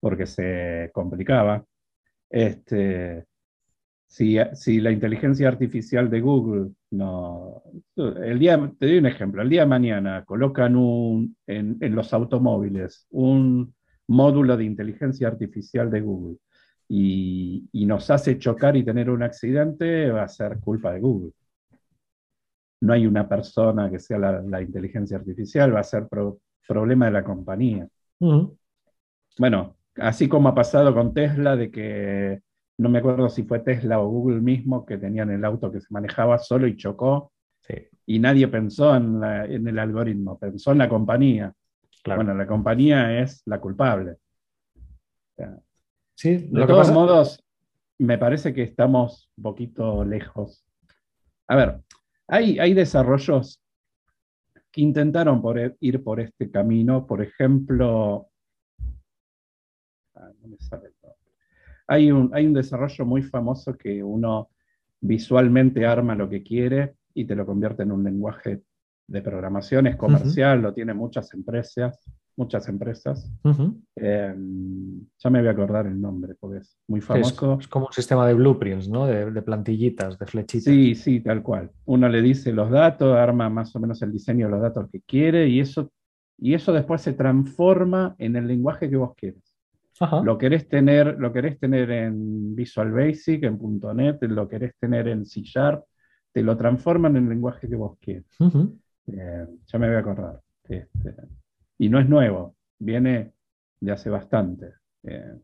[0.00, 1.64] porque se complicaba.
[2.28, 3.24] Este,
[4.06, 7.62] si, si, la inteligencia artificial de Google no.
[7.96, 12.12] El día, te doy un ejemplo, el día de mañana colocan un, en, en los
[12.12, 13.74] automóviles un
[14.08, 16.36] módulo de inteligencia artificial de Google
[16.88, 21.32] y, nos hace chocar y tener un accidente, va a ser culpa de Google.
[22.80, 26.06] No hay una persona que sea la, inteligencia artificial, va a ser
[26.66, 27.88] problema de la compañía.
[29.38, 32.40] Bueno, así como ha pasado con Tesla, de que
[32.78, 35.88] no me acuerdo si fue Tesla o Google mismo que tenían el auto que se
[35.90, 37.32] manejaba solo y chocó.
[38.08, 41.52] Y nadie pensó en, el algoritmo, pensó en la compañía.
[42.04, 44.16] Bueno, la compañía es la culpable.
[46.16, 47.44] Sí, de todos modos,
[47.98, 50.64] me parece que estamos un poquito lejos.
[51.46, 51.82] A ver,
[52.26, 53.62] hay, hay desarrollos
[54.72, 57.06] que intentaron por, ir por este camino.
[57.06, 58.30] Por ejemplo,
[60.14, 60.32] ah,
[61.86, 64.48] hay, un, hay un desarrollo muy famoso que uno
[65.02, 68.62] visualmente arma lo que quiere y te lo convierte en un lenguaje
[69.06, 72.02] de programación, es comercial, lo tienen muchas empresas
[72.36, 73.30] muchas empresas.
[73.96, 77.58] Em, ya me voy a acordar el nombre, porque es muy famoso.
[77.60, 79.06] Es, como un sistema de blueprints, ¿no?
[79.06, 80.64] De, plantillitas, de flechitas.
[80.72, 81.70] Sí, sí, tal cual.
[81.86, 85.00] Uno le dice los datos, arma más o menos el diseño de los datos que
[85.00, 85.90] quiere y eso,
[86.38, 89.56] y eso después se transforma en el lenguaje que vos quieres.
[90.24, 93.58] Lo querés, tener, lo querés tener en Visual Basic, en
[93.94, 95.84] .NET, lo querés tener en C Sharp,
[96.32, 98.26] te lo transforman en el lenguaje que vos quieras.
[99.06, 100.40] Eh, ya me voy a acordar.
[100.68, 101.14] Este,
[101.78, 103.32] y no es nuevo, viene
[103.80, 104.74] de hace bastante.
[105.04, 105.34] Eh,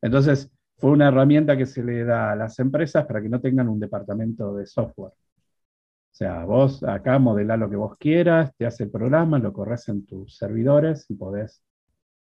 [0.00, 3.68] entonces, fue una herramienta que se le da a las empresas para que no tengan
[3.68, 5.12] un departamento de software.
[5.12, 9.88] O sea, vos acá modelá lo que vos quieras, te hace el programa, lo corres
[9.88, 11.64] en tus servidores y podés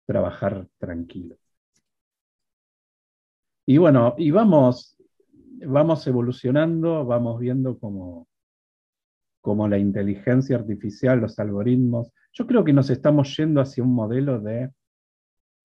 [0.05, 1.35] trabajar tranquilo.
[3.65, 4.97] Y bueno, y vamos,
[5.65, 8.27] vamos evolucionando, vamos viendo cómo,
[9.43, 14.39] cómo la inteligencia artificial, los algoritmos, yo creo que nos estamos yendo hacia un modelo
[14.39, 14.71] de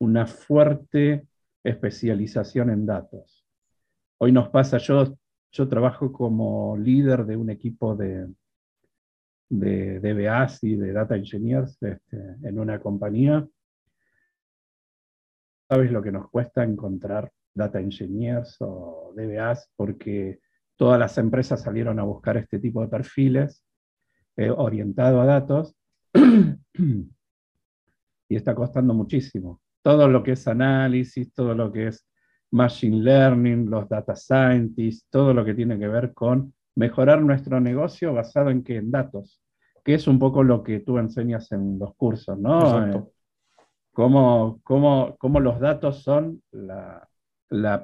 [0.00, 1.28] una fuerte
[1.62, 3.46] especialización en datos.
[4.18, 5.16] Hoy nos pasa, yo,
[5.52, 8.26] yo trabajo como líder de un equipo de,
[9.48, 13.46] de DBAs y de Data Engineers este, en una compañía.
[15.68, 19.70] ¿Sabes lo que nos cuesta encontrar Data Engineers o DBAs?
[19.76, 20.40] Porque
[20.74, 23.62] todas las empresas salieron a buscar este tipo de perfiles
[24.38, 25.76] eh, orientados a datos
[28.28, 32.06] y está costando muchísimo todo lo que es análisis, todo lo que es
[32.50, 38.12] machine learning, los data scientists, todo lo que tiene que ver con mejorar nuestro negocio
[38.12, 39.40] basado en que en datos,
[39.84, 42.86] que es un poco lo que tú enseñas en los cursos, ¿no?
[42.86, 43.02] Eh,
[43.92, 47.08] cómo, cómo, los datos son la,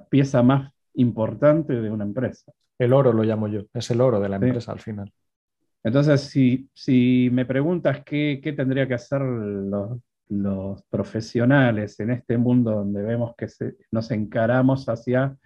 [0.09, 2.53] pieza más importante de una empresa.
[2.79, 5.11] El oro lo llamo yo, es el oro de la empresa al final.
[5.85, 6.23] Entonces,
[6.75, 9.21] si, me preguntas qué, qué tendría que hacer
[10.29, 13.47] los profesionales en este mundo donde vemos que
[13.91, 15.37] nos encaramos hacia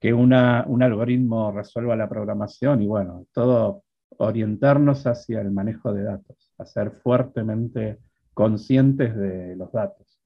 [0.00, 3.82] que un algoritmo resuelva la programación y bueno, todo
[4.18, 7.98] orientarnos hacia el manejo de datos, a ser fuertemente
[8.34, 10.20] conscientes de los datos.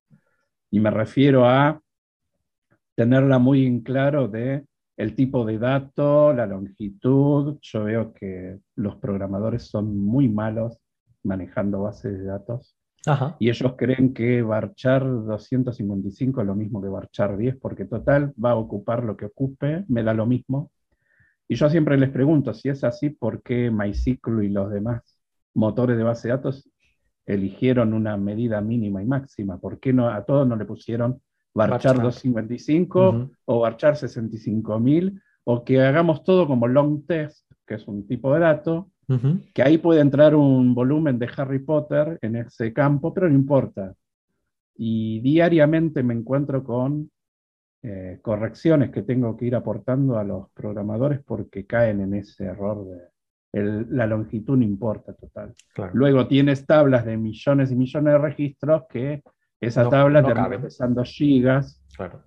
[0.70, 1.80] Y me refiero a
[2.94, 4.64] tenerla muy en claro de
[4.96, 7.58] el tipo de dato, la longitud.
[7.60, 10.78] Yo veo que los programadores son muy malos
[11.22, 12.76] manejando bases de datos
[13.38, 18.50] y ellos creen que Barchar 255 es lo mismo que Barchar 10, porque total va
[18.52, 20.72] a ocupar lo que ocupe, me da lo mismo.
[21.46, 25.20] Y yo siempre les pregunto, si es así, ¿por qué MySQL y los demás
[25.54, 26.68] motores de base de datos
[27.26, 29.58] eligieron una medida mínima y máxima?
[29.58, 31.22] ¿Por qué no, a todos no le pusieron
[31.56, 35.20] Barchar 255 o Barchar 65000?
[35.44, 38.90] O que hagamos todo como long test, que es un tipo de dato,
[39.54, 43.94] que ahí puede entrar un volumen de Harry Potter en ese campo, pero no importa.
[44.74, 47.10] Y diariamente me encuentro con
[47.82, 52.84] eh, correcciones que tengo que ir aportando a los programadores porque caen en ese error
[52.84, 53.00] de
[53.62, 55.54] la longitud no importa total.
[55.92, 59.22] Luego tienes tablas de millones y millones de registros que
[59.60, 62.24] esa tabla te termina pesando gigas claro.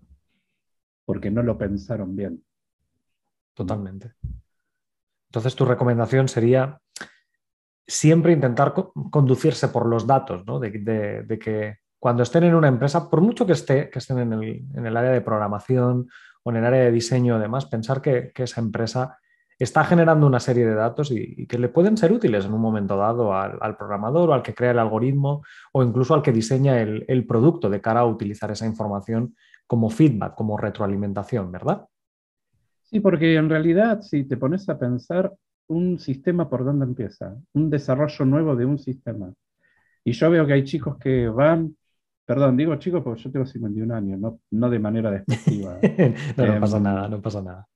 [1.05, 2.43] porque no lo pensaron bien.
[3.53, 4.13] Totalmente.
[5.29, 6.79] Entonces, tu recomendación sería
[7.85, 8.73] siempre intentar
[9.11, 10.59] conducirse por los datos, ¿no?
[10.59, 14.97] de, que cuando estén en una empresa, por mucho que, esté, que estén en el,
[14.97, 16.07] área de programación
[16.43, 19.19] o en el área de diseño, además, pensar que, esa empresa
[19.59, 22.95] está generando una serie de datos y, que le pueden ser útiles en un momento
[22.95, 25.43] dado al, programador o al que crea el algoritmo
[25.73, 29.35] o incluso al que diseña el, el producto de cara a utilizar esa información
[29.67, 31.85] como feedback, como retroalimentación, ¿verdad?
[32.83, 35.31] Sí, porque en realidad, si te pones a pensar,
[35.67, 39.31] un sistema por dónde empieza, un desarrollo nuevo de un sistema.
[40.03, 41.75] Y yo veo que hay chicos que van,
[42.25, 45.77] perdón, digo chicos porque yo tengo 51 años, no, no de manera despectiva.
[46.37, 47.67] no, no pasa em, nada, no pasa nada.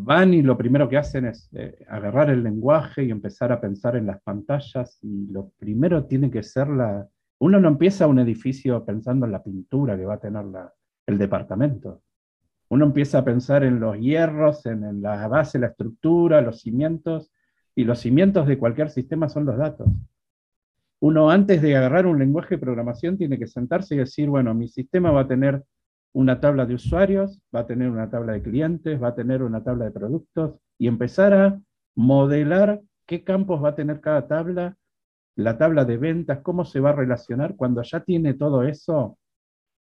[0.00, 3.96] Van y lo primero que hacen es eh, agarrar el lenguaje y empezar a pensar
[3.96, 7.08] en las pantallas y lo primero tiene que ser la...
[7.40, 10.72] Uno no empieza un edificio pensando en la pintura que va a tener la,
[11.06, 12.02] el departamento
[12.68, 17.30] uno empieza a pensar en los hierros, en, la base, la estructura, los cimientos,
[17.74, 19.88] y los cimientos de cualquier sistema son los datos.
[21.00, 24.68] Uno antes de agarrar un lenguaje de programación tiene que sentarse y decir, bueno, mi
[24.68, 25.62] sistema va a tener
[26.12, 29.62] una tabla de usuarios, va a tener una tabla de clientes, va a tener una
[29.62, 31.60] tabla de productos, y empezar a
[31.94, 34.76] modelar qué campos va a tener cada tabla,
[35.36, 37.56] la tabla de ventas, cómo se va a relacionar.
[37.56, 39.18] Cuando ya tiene todo eso,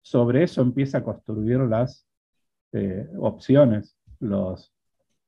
[0.01, 2.07] sobre eso empieza a construir las
[2.75, 4.73] este, opciones, los,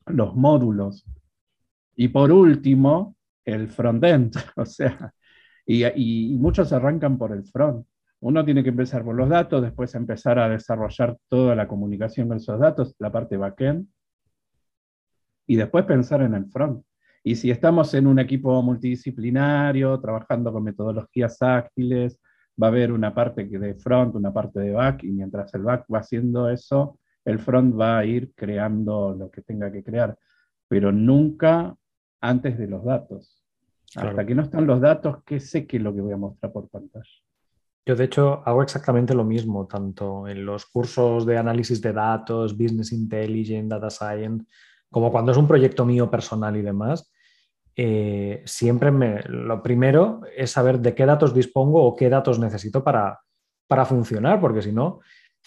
[0.06, 1.06] los módulos.
[1.96, 3.16] Y por último,
[3.46, 5.14] el frontend, o sea,
[5.66, 7.86] y, y, muchos arrancan por el front.
[8.20, 12.38] Uno tiene que empezar por los datos, después empezar a desarrollar toda la comunicación con
[12.38, 13.88] esos datos, la parte backend,
[15.46, 16.84] y después pensar en el front.
[17.24, 22.20] Y si estamos en un equipo multidisciplinario, trabajando con metodologías ágiles,
[22.62, 25.86] va a haber una parte de front, una parte de back, y mientras el back
[25.94, 30.18] va haciendo eso, el front va a ir creando lo que tenga que crear,
[30.68, 31.76] pero nunca
[32.22, 33.44] antes de los datos.
[33.96, 36.52] Hasta que no están los datos, ¿qué sé qué es lo que voy a mostrar
[36.52, 37.06] por pantalla?
[37.88, 42.52] Yo, de hecho, hago exactamente lo mismo, tanto en los cursos de análisis de datos,
[42.58, 44.46] business intelligence, data science,
[44.92, 47.10] como cuando es un proyecto mío personal y demás.
[47.78, 52.84] Eh, siempre me, lo primero es saber de qué datos dispongo o qué datos necesito
[52.84, 53.22] para,
[53.68, 55.00] para funcionar, porque si no,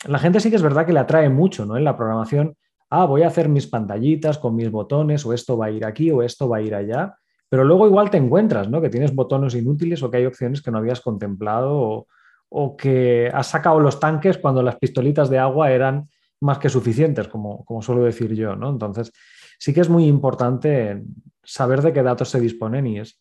[0.06, 1.76] la gente sí que es verdad que le atrae mucho ¿no?
[1.76, 2.56] en la programación.
[2.88, 6.10] Ah, voy a hacer mis pantallitas con mis botones, o esto va a ir aquí,
[6.10, 7.18] o esto va a ir allá.
[7.50, 8.80] Pero luego igual te encuentras, ¿no?
[8.80, 12.06] Que tienes botones inútiles o que hay opciones que no habías contemplado
[12.50, 16.08] o que has sacado los tanques cuando las pistolitas de agua eran
[16.40, 18.70] más que suficientes, como, como suelo decir yo, ¿no?
[18.70, 19.12] Entonces,
[19.58, 21.02] sí que es muy importante
[21.42, 23.20] saber de qué datos se disponen y es,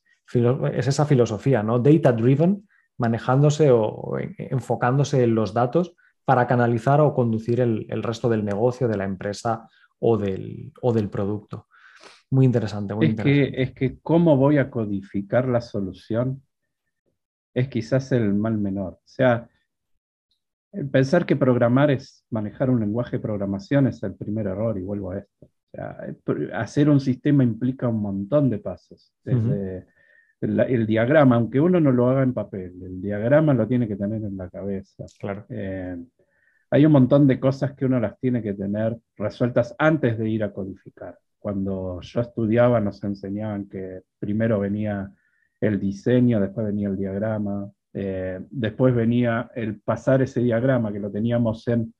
[0.73, 1.79] es esa filosofía, ¿no?
[1.79, 2.67] Data driven,
[2.97, 5.93] manejándose o, enfocándose en los datos
[6.25, 9.67] para canalizar o conducir el, resto del negocio, de la empresa
[9.99, 11.67] o del, o del producto.
[12.31, 13.51] Muy interesante, muy es interesante.
[13.51, 16.43] Que, es que cómo voy a codificar la solución
[17.53, 18.93] es quizás el mal menor.
[18.93, 19.49] O sea,
[20.91, 25.11] pensar que programar es manejar un lenguaje de programación es el primer error y vuelvo
[25.11, 25.45] a esto.
[25.45, 25.97] O sea,
[26.53, 29.13] hacer un sistema implica un montón de pasos.
[29.23, 29.85] Desde
[30.41, 34.23] el, diagrama, aunque uno no lo haga en papel, el diagrama lo tiene que tener
[34.23, 35.05] en la cabeza.
[35.19, 35.45] Claro.
[35.49, 35.97] Eh,
[36.71, 40.43] hay un montón de cosas que uno las tiene que tener resueltas antes de ir
[40.43, 41.17] a codificar.
[41.39, 45.11] Cuando yo estudiaba nos enseñaban que primero venía
[45.61, 51.11] el diseño, después venía el diagrama, eh, después venía el pasar ese diagrama que lo
[51.11, 51.93] teníamos en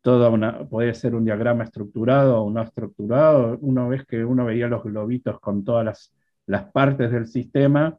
[0.00, 4.68] toda una, puede ser un diagrama estructurado o no estructurado, una vez que uno veía
[4.68, 6.14] los globitos con todas las,
[6.46, 7.98] las partes del sistema,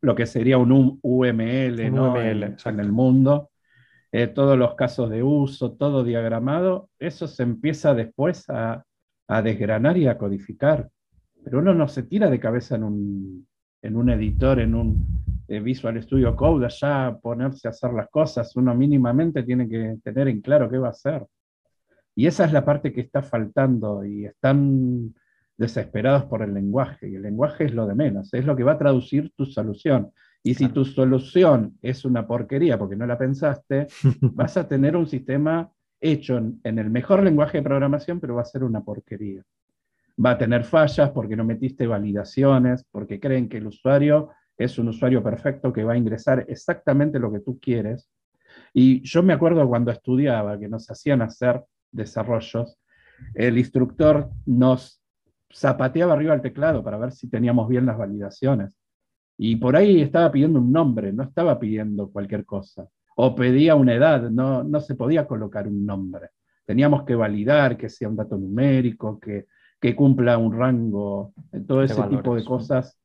[0.00, 3.50] lo que sería un UML, en, el mundo,
[4.10, 8.84] eh, todos los casos de uso, todo diagramado, eso se empieza después a,
[9.28, 10.90] a desgranar y a codificar.
[11.44, 13.48] Pero uno no se tira de cabeza en un,
[13.82, 15.06] en un editor, en un
[15.48, 20.28] eh, Visual Studio Code, allá ponerse a hacer las cosas, uno mínimamente tiene que tener
[20.28, 21.26] en claro qué va a hacer.
[22.14, 25.14] Y esa es la parte que está faltando y están
[25.56, 27.08] desesperados por el lenguaje.
[27.08, 30.10] Y el lenguaje es lo de menos, es lo que va a traducir tu solución.
[30.42, 33.86] Y si tu solución es una porquería porque no la pensaste,
[34.20, 35.70] vas a tener un sistema
[36.00, 39.44] hecho en el mejor lenguaje de programación, pero va a ser una porquería
[40.24, 44.88] va a tener fallas porque no metiste validaciones, porque creen que el usuario es un
[44.88, 48.10] usuario perfecto que va a ingresar exactamente lo que tú quieres.
[48.74, 51.62] Y yo me acuerdo cuando estudiaba que nos hacían hacer
[51.92, 52.78] desarrollos,
[53.34, 55.00] el instructor nos
[55.52, 58.76] zapateaba arriba al teclado para ver si teníamos bien las validaciones.
[59.36, 62.88] Y por ahí estaba pidiendo un nombre, no estaba pidiendo cualquier cosa.
[63.16, 66.30] O pedía una edad, no, no se podía colocar un nombre.
[66.64, 69.46] Teníamos que validar que sea un dato numérico, que
[69.80, 71.32] que cumpla un rango,
[71.66, 72.98] todo ese tipo de cosas.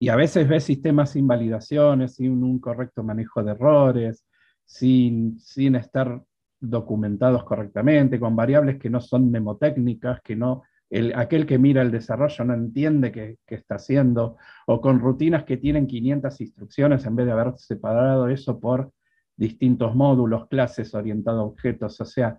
[0.00, 4.24] Y a veces ves sistemas sin validaciones, sin un correcto manejo de errores,
[4.64, 6.22] sin, sin estar
[6.60, 11.90] documentados correctamente, con variables que no son mnemotécnicas, que no, el, aquel que mira el
[11.90, 14.36] desarrollo no entiende qué, qué, está haciendo,
[14.66, 18.92] o con rutinas que tienen 500 instrucciones en vez de haber separado eso por
[19.36, 22.00] distintos módulos, clases, orientados a objetos.
[22.00, 22.38] O sea,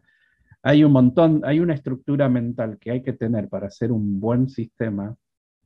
[0.61, 4.49] hay un montón, hay una estructura mental que hay que tener para hacer un buen
[4.49, 5.15] sistema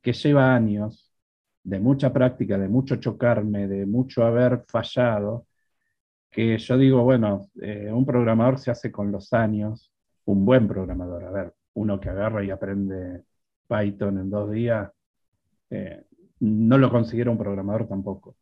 [0.02, 1.12] que lleva años
[1.62, 5.46] de mucha práctica, de mucho chocarme, de mucho haber fallado,
[6.30, 9.90] que yo digo, bueno, eh, un programador se hace con los años,
[10.26, 13.22] un buen programador, a ver, uno que agarra y aprende
[13.66, 14.90] Python en dos días,
[15.70, 16.04] eh,
[16.40, 18.36] no lo considero un programador tampoco.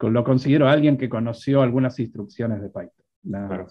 [0.00, 3.04] lo considero alguien que conoció algunas instrucciones de Python.
[3.22, 3.66] Nada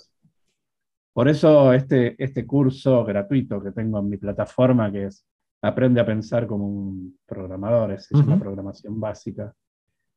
[1.17, 5.25] por eso este, este curso gratuito que tengo en mi plataforma, que es
[5.63, 9.51] Aprende a pensar como un programador, es una programación básica,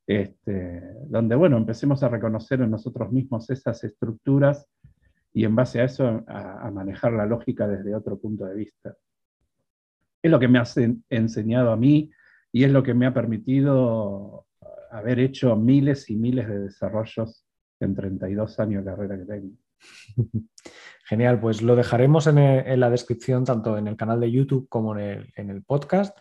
[0.07, 4.68] este, donde, bueno, empecemos a reconocer en nosotros mismos esas estructuras
[5.32, 8.94] y en base a eso a, manejar la lógica desde otro punto de vista.
[10.22, 10.64] Es lo que me ha
[11.09, 12.11] enseñado a mí
[12.53, 14.44] y es lo que me ha permitido
[14.90, 17.46] haber hecho miles y miles de desarrollos
[17.80, 19.57] en 32 años de carrera que tengo.
[21.04, 25.26] Genial, pues lo dejaremos en, la descripción tanto en el canal de YouTube como en
[25.34, 26.16] el, podcast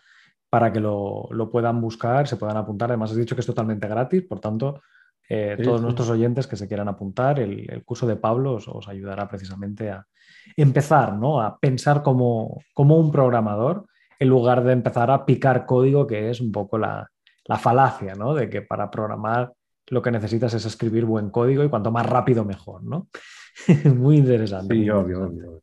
[0.48, 2.90] para que lo, puedan buscar, se puedan apuntar.
[2.90, 4.82] Además, has dicho que es totalmente gratis, por tanto,
[5.28, 9.90] eh, todos nuestros oyentes que se quieran apuntar, el, curso de Pablo os, ayudará precisamente
[9.90, 10.04] a
[10.56, 11.40] empezar ¿no?
[11.40, 13.86] a pensar como, como, un programador
[14.18, 17.08] en lugar de empezar a picar código, que es un poco la,
[17.44, 18.34] la falacia ¿no?
[18.34, 19.52] de que para programar
[19.90, 23.08] lo que necesitas es escribir buen código y cuanto más rápido mejor, ¿no?
[23.96, 24.74] muy interesante.
[24.74, 25.62] Sí, obvio, obvio.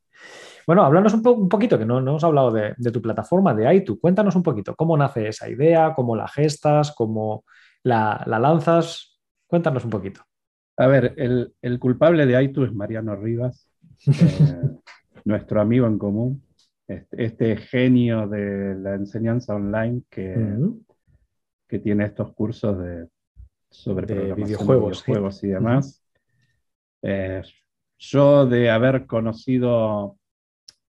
[0.68, 3.74] Bueno, háblanos un, un, poquito, que no, no hemos hablado de, de, tu plataforma, de
[3.74, 4.02] iTunes.
[4.02, 7.46] Cuéntanos un poquito cómo nace esa idea, cómo la gestas, cómo
[7.84, 9.18] la, la lanzas.
[9.48, 10.22] Cuéntanos un poquito.
[10.76, 13.70] A ver, el, el culpable de iTunes es Mariano Rivas,
[14.08, 14.62] eh,
[15.24, 16.44] nuestro amigo en común,
[16.86, 20.86] este, este, genio de la enseñanza online que, uh -huh.
[21.68, 23.08] que tiene estos cursos de,
[23.70, 25.48] sobre de videojuegos, de videojuegos sí.
[25.48, 26.04] y demás.
[27.02, 27.12] Uh -huh.
[27.12, 27.42] eh,
[28.00, 30.18] yo de haber conocido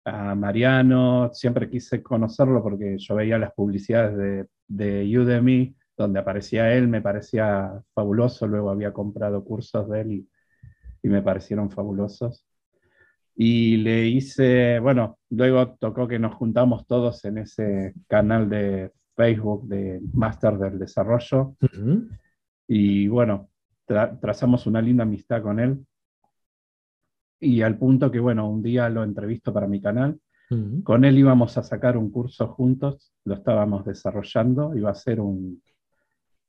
[0.05, 6.73] a Mariano, siempre quise conocerlo porque yo veía las publicidades de, de Udemy donde aparecía
[6.75, 10.29] él, me parecía fabuloso, luego había comprado cursos de él y,
[11.03, 12.45] y, me parecieron fabulosos.
[13.35, 19.67] Y le hice, bueno, luego tocó que nos juntamos todos en ese canal de Facebook
[19.69, 21.57] de Máster del Desarrollo.
[21.61, 22.19] Uh -huh.
[22.69, 23.49] Y bueno,
[23.85, 25.87] tra trazamos una linda amistad con él.
[27.41, 30.19] Y al punto que, bueno, un día lo entrevisto para mi canal.
[30.51, 30.83] Uh -huh.
[30.83, 35.61] Con él íbamos a sacar un curso juntos, lo estábamos desarrollando, iba a ser un,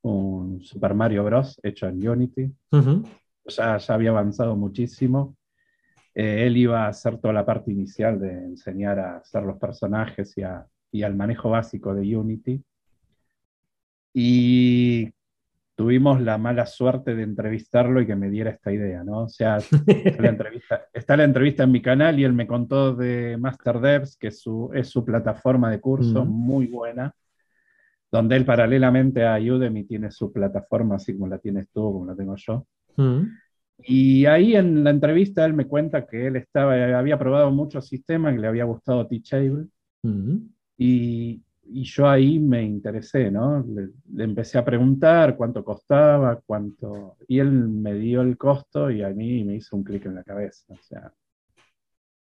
[0.04, 1.60] un Super Mario Bros.
[1.64, 2.44] hecho en Unity.
[2.72, 3.04] Uh -huh.
[3.46, 5.36] ya, ya, había avanzado muchísimo.
[6.16, 10.36] Eh, él iba a hacer toda la parte inicial de enseñar a hacer los personajes
[10.38, 12.64] y, a, y al manejo básico de Unity.
[14.14, 15.12] Y
[15.78, 19.26] tuvimos la mala suerte de entrevistarlo y que me diera esta idea, ¿no?
[19.26, 19.58] O sea,
[19.88, 23.80] está la entrevista, está la entrevista en mi canal y él me contó de Master
[23.80, 26.28] Devs, que es su, es su plataforma de curso, -huh.
[26.28, 27.14] muy buena,
[28.12, 32.16] donde él paralelamente a Udemy tiene su plataforma, así como la tienes tú, como la
[32.16, 32.66] tengo yo.
[33.78, 38.34] Y ahí en la entrevista él me cuenta que él estaba, había probado muchos sistemas,
[38.34, 39.68] que le había gustado Teachable,
[40.76, 43.64] y, y, yo ahí me interesé, ¿no?
[43.68, 47.18] Le, le, empecé a preguntar cuánto costaba, cuánto...
[47.28, 50.24] Y él me dio el costo y a mí me hizo un clic en la
[50.24, 50.66] cabeza.
[50.74, 51.14] O sea,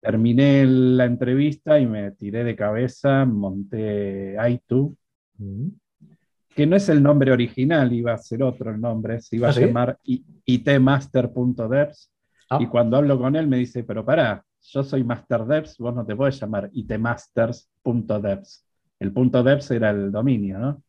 [0.01, 4.97] terminé la entrevista y me tiré de cabeza, monté i2, uh
[5.39, 5.73] -huh
[6.55, 9.53] que no es el nombre original, iba a ser otro el nombre, se iba ¿Ah,
[9.53, 10.25] a llamar sí?
[10.45, 12.13] itmaster.devs.
[12.51, 12.59] Ah.
[12.61, 16.05] Y cuando hablo con él me dice, pero pará, yo soy Master Devs, vos no
[16.05, 18.67] te puedes llamar itmasters.devs.
[19.03, 20.83] El punto devs era el dominio, ¿no?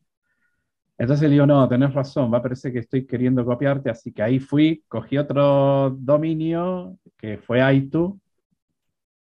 [0.98, 4.22] Entonces le digo, no, tenés razón, va a parecer que estoy queriendo copiarte, así que
[4.22, 8.20] ahí fui, cogí otro dominio que fue i2,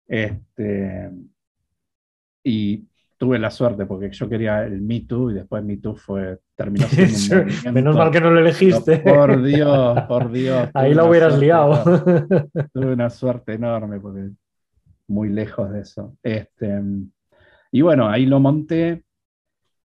[0.07, 1.11] este,
[2.43, 2.85] y
[3.17, 6.87] tuve la suerte porque yo quería el Me Too y después Me Too fue, terminó
[6.87, 8.99] siendo un Menos mal que no lo elegiste.
[8.99, 10.69] Por Dios, por Dios.
[10.75, 11.83] Ahí lo hubieras liado.
[12.73, 14.29] tuve una suerte enorme porque
[15.09, 16.17] muy lejos de eso.
[16.23, 16.83] Este,
[17.75, 19.03] y bueno, ahí lo monté,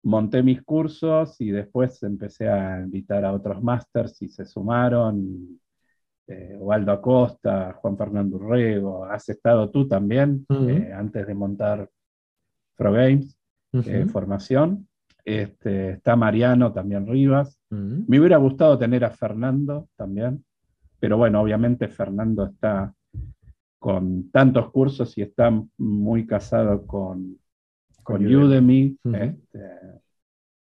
[0.04, 5.58] monté mis cursos y después empecé a invitar a otros masters y se sumaron.
[6.28, 10.70] Eh, Waldo Acosta, Juan Fernando Urrego, has estado tú también, uh -huh.
[10.70, 11.90] eh, antes de montar
[12.76, 13.38] ProGames,
[13.72, 13.88] uh -huh.
[13.88, 14.86] eh, formación.
[15.24, 17.58] Este, está Mariano también Rivas.
[17.72, 18.06] Uh -huh.
[18.10, 20.44] Me hubiera gustado tener a Fernando también,
[21.00, 22.94] pero bueno, obviamente Fernando está
[23.80, 27.40] con tantos cursos y está muy casado con,
[28.14, 28.98] con Udemy.
[29.04, 29.24] Uh -huh.
[29.24, 29.60] este,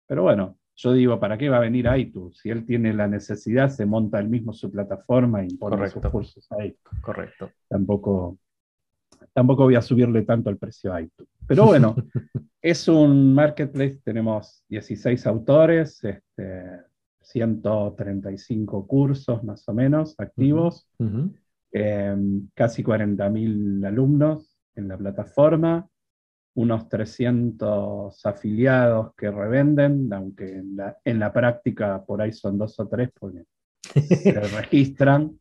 [0.08, 2.38] pero bueno, yo digo, ¿para qué va a venir iTunes?
[2.38, 6.02] Si él tiene la necesidad, se monta él mismo su plataforma y pone Correcto.
[6.02, 6.76] sus cursos ahí.
[7.02, 7.52] Correcto.
[7.68, 8.38] Tampoco,
[9.34, 11.32] tampoco voy a subirle tanto el precio a iTunes.
[11.48, 11.96] Pero bueno,
[12.62, 16.82] es un marketplace, tenemos 16 autores, este,
[17.22, 21.34] 135 cursos más o menos activos, uh -huh.
[21.72, 22.16] eh,
[22.54, 25.90] casi 40.000 alumnos en la plataforma,
[26.58, 32.80] unos 300 afiliados que revenden, aunque en la, en la práctica por ahí son dos
[32.80, 33.44] o tres porque
[33.80, 35.38] se registran.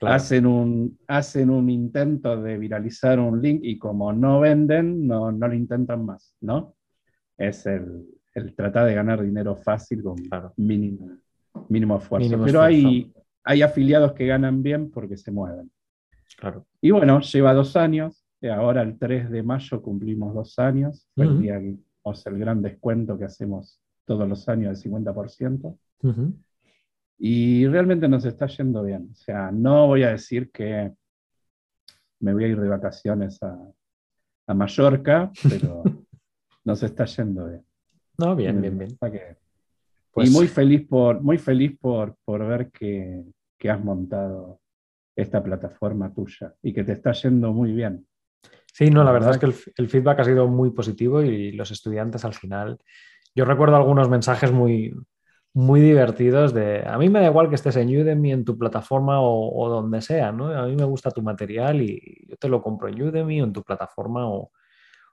[0.00, 0.16] Claro.
[0.16, 5.46] Hacen, un, hacen un intento de viralizar un link y como no venden, no, no
[5.46, 6.74] lo intentan más, ¿no?
[7.38, 8.04] Es el,
[8.34, 10.52] el tratar de ganar dinero fácil con claro.
[10.56, 11.16] mínimo,
[11.68, 12.28] mínimo esfuerzo.
[12.28, 12.88] Mínimo Pero esfuerzo.
[12.88, 13.12] Hay,
[13.44, 15.70] hay afiliados que ganan bien porque se mueven.
[16.36, 16.66] Claro.
[16.80, 18.25] Y bueno, lleva dos años.
[18.42, 21.08] Ahora el 3 de mayo cumplimos dos años.
[21.16, 21.30] Uh -huh.
[21.30, 21.76] el día que
[22.30, 25.78] el gran descuento que hacemos todos los años del 50%.
[26.02, 26.32] Uh -huh.
[27.18, 29.08] Y realmente nos está yendo bien.
[29.10, 30.92] O sea, no voy a decir que
[32.20, 33.58] me voy a ir de vacaciones a,
[34.46, 35.82] a Mallorca, pero
[36.64, 37.64] nos está yendo bien.
[38.18, 38.96] No, bien, bien, bien.
[39.00, 39.36] Que,
[40.12, 40.30] pues...
[40.30, 43.24] Y muy feliz por, muy feliz por, por ver que,
[43.58, 44.60] que has montado
[45.14, 48.06] esta plataforma tuya y que te está yendo muy bien.
[48.76, 51.70] Sí, no, la verdad es que el, el, feedback ha sido muy positivo y los
[51.70, 52.78] estudiantes al final.
[53.34, 54.94] Yo recuerdo algunos mensajes muy,
[55.54, 59.22] muy divertidos de, a mí me da igual que estés en Udemy, en tu plataforma
[59.22, 60.48] o, donde sea, ¿no?
[60.48, 63.54] A mí me gusta tu material y yo te lo compro en Udemy o en
[63.54, 64.50] tu plataforma o,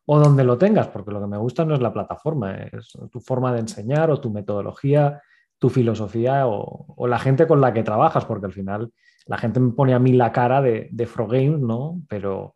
[0.07, 3.22] o donde lo tengas, porque lo que me gusta no es la plataforma, es tu
[3.22, 5.22] forma de enseñar o tu metodología,
[5.57, 8.91] tu filosofía o, la gente con la que trabajas, porque al final
[9.26, 12.01] la gente me pone a mí la cara de, de Frogame, ¿no?
[12.09, 12.55] Pero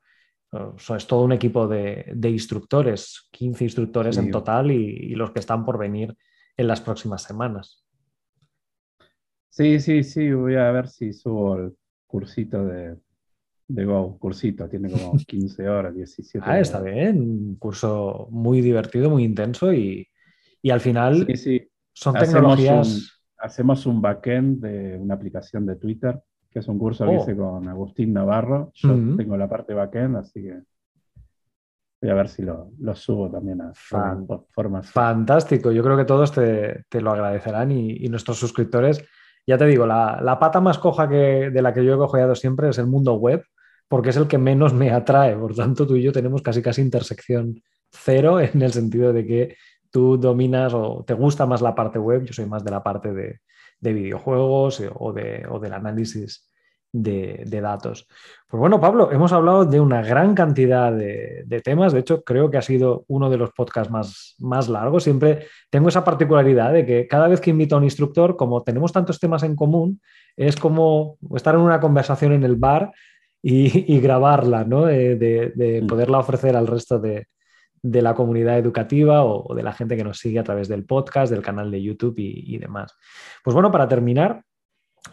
[0.95, 5.77] es todo un equipo de, instructores, 15 instructores en total y, los que están por
[5.77, 6.15] venir
[6.55, 7.85] en las próximas semanas.
[9.49, 12.95] Sí, sí, sí, voy a ver si subo el cursito de,
[13.67, 19.09] de Go, cursito, tiene como 15 horas, 17 Ah, está bien, un curso muy divertido,
[19.09, 20.07] muy intenso y,
[20.69, 21.25] al final
[21.93, 23.21] son tecnologías...
[23.37, 26.21] hacemos un backend de una aplicación de Twitter
[26.57, 27.21] que es un curso que oh.
[27.21, 28.71] hice con Agustín Navarro.
[28.73, 30.59] Yo tengo la parte backend, así que
[32.01, 34.81] voy a ver si lo, subo también a forma.
[34.81, 39.05] Fantástico, yo creo que todos te, lo agradecerán y, nuestros suscriptores.
[39.45, 42.69] Ya te digo, la, pata más coja que, de la que yo he cojeado siempre
[42.69, 43.43] es el mundo web,
[43.87, 45.37] porque es el que menos me atrae.
[45.37, 49.55] Por tanto, tú y yo tenemos casi casi intersección cero en el sentido de que
[49.91, 53.13] tú dominas o te gusta más la parte web, yo soy más de la parte
[53.13, 53.41] de,
[53.79, 56.47] de videojuegos eh, o, de, o del análisis
[56.91, 58.07] de, datos.
[58.47, 61.93] Pues bueno, Pablo, hemos hablado de una gran cantidad de, temas.
[61.93, 65.03] De hecho, creo que ha sido uno de los podcasts más, más largos.
[65.03, 68.91] Siempre tengo esa particularidad de que cada vez que invito a un instructor, como tenemos
[68.91, 70.01] tantos temas en común,
[70.35, 72.91] es como estar en una conversación en el bar
[73.41, 74.89] y, grabarla, ¿no?
[74.89, 75.87] Eh, de, mm.
[75.87, 77.27] poderla ofrecer al resto de,
[77.81, 81.31] de la comunidad educativa o, de la gente que nos sigue a través del podcast,
[81.31, 82.95] del canal de YouTube y, demás.
[83.43, 84.43] Pues bueno, para terminar,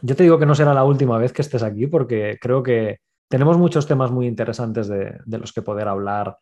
[0.03, 2.99] yo te digo que no será la última vez que estés aquí porque creo que
[3.29, 6.39] tenemos muchos temas muy interesantes de, de los que poder hablar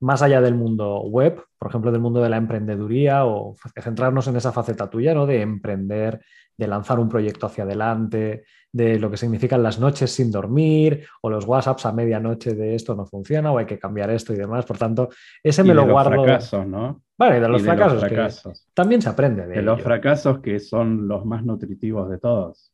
[0.00, 4.36] más allá del mundo web, por ejemplo, del mundo de la emprendeduría o centrarnos en
[4.36, 5.26] esa faceta tuya, ¿no?
[5.26, 6.22] De emprender,
[6.56, 11.30] de lanzar un proyecto hacia adelante, de lo que significan las noches sin dormir o
[11.30, 14.64] los WhatsApps a medianoche de esto no funciona o hay que cambiar esto y demás.
[14.64, 15.08] Por tanto,
[15.42, 16.16] ese me lo guardo.
[16.16, 17.02] Los fracasos, ¿no?
[17.18, 22.10] Vale, de los, fracasos, también se aprende de, los fracasos que son los más nutritivos
[22.10, 22.72] de todos.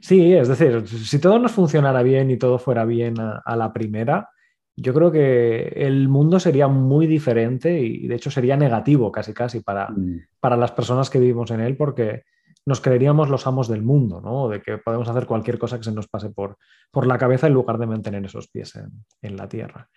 [0.00, 4.30] Sí, es decir, si todo nos funcionara bien y todo fuera bien a la primera,
[4.76, 9.60] yo creo que el mundo sería muy diferente y de hecho sería negativo casi casi
[9.60, 10.26] para, mm.
[10.40, 12.22] para las personas que vivimos en él porque
[12.66, 14.48] nos creeríamos los amos del mundo, ¿no?
[14.48, 16.56] De que podemos hacer cualquier cosa que se nos pase por,
[16.90, 18.78] por la cabeza en lugar de mantener esos pies
[19.20, 19.88] en, la tierra.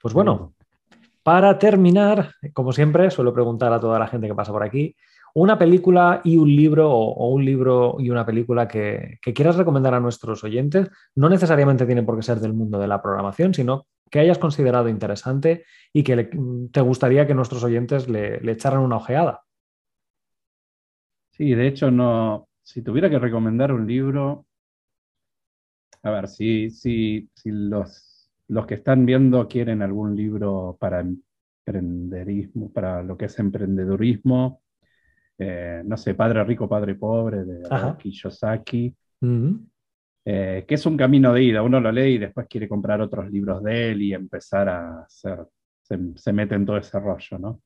[0.00, 0.54] Pues bueno,
[1.22, 4.96] para terminar, como siempre, suelo preguntar a toda la gente que pasa por aquí,
[5.34, 9.92] una película y un libro o, un libro y una película que, que, quieras recomendar
[9.92, 10.88] a nuestros oyentes.
[11.14, 14.88] No necesariamente tiene por qué ser del mundo de la programación, sino que hayas considerado
[14.88, 16.30] interesante y que
[16.72, 19.42] te gustaría que nuestros oyentes le, echaran una ojeada.
[21.36, 24.46] Sí, de hecho, no, si tuviera que recomendar un libro,
[26.02, 32.72] a ver, si, si, si los, los que están viendo quieren algún libro para emprenderismo,
[32.72, 34.62] para lo que es emprendedurismo,
[35.38, 37.62] eh, no sé, Padre Rico, Padre Pobre, de
[37.98, 38.94] Kiyosaki.
[40.28, 41.62] Eh, que es un camino de ida.
[41.62, 45.46] Uno lo lee y después quiere comprar otros libros de él y empezar a hacer,
[45.82, 47.60] se, mete en todo ese rollo, ¿no?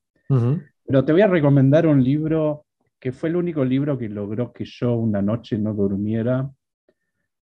[0.85, 2.65] Pero te voy a recomendar un libro
[3.01, 6.49] que fue el único libro que logró que yo una noche no durmiera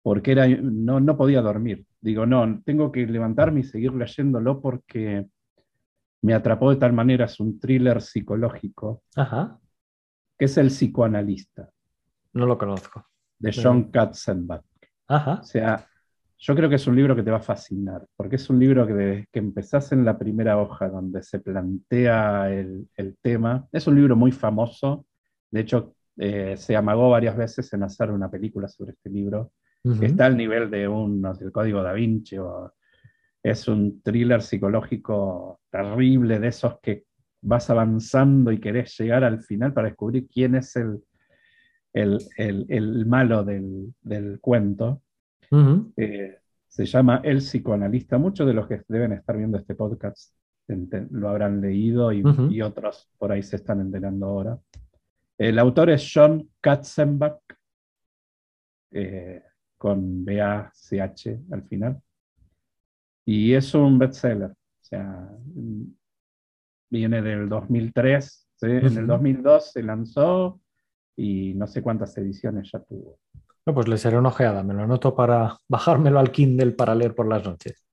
[0.02, 1.86] porque era, no, no podía dormir.
[2.00, 5.28] Digo, no, tengo que levantarme y seguir leyéndolo porque
[6.22, 9.04] me atrapó de tal manera, es un thriller psicológico,
[10.38, 11.70] que es El psicoanalista.
[12.34, 13.06] No lo conozco.
[13.38, 14.64] De John Katzenbach.
[15.10, 15.86] O sea,
[16.38, 18.88] yo creo que es un libro que te va a fascinar, porque es un libro
[18.88, 22.88] que desde que empezás en la primera hoja donde se plantea el,
[23.22, 25.06] tema, es un libro muy famoso,
[25.52, 29.52] de hecho eh, se amagó varias veces en hacer una película sobre este libro,
[30.00, 32.72] que está al nivel de un, el Código da Vinci, o,
[33.42, 37.06] es un thriller psicológico terrible de esos que
[37.42, 41.02] vas avanzando y querés llegar al final para descubrir quién es el,
[41.94, 45.02] el, malo del, cuento.
[45.98, 46.38] Eh,
[46.68, 48.18] se llama El psicoanalista.
[48.18, 50.34] Muchos de los que deben estar viendo este podcast
[51.10, 54.60] lo habrán leído y, otros por ahí se están enterando ahora.
[55.42, 57.42] El autor es John Katzenbach,
[58.92, 59.42] eh,
[59.76, 62.00] con B-A-C-H al final.
[63.26, 64.52] Y es un bestseller.
[64.52, 65.30] O sea,
[66.92, 68.50] viene del 2003.
[68.62, 70.62] En el 2002 se lanzó
[71.16, 73.18] y no sé cuántas ediciones ya tuvo.
[73.66, 77.16] No, pues le seré una ojeada, me lo anoto para bajármelo al Kindle para leer
[77.16, 77.84] por las noches.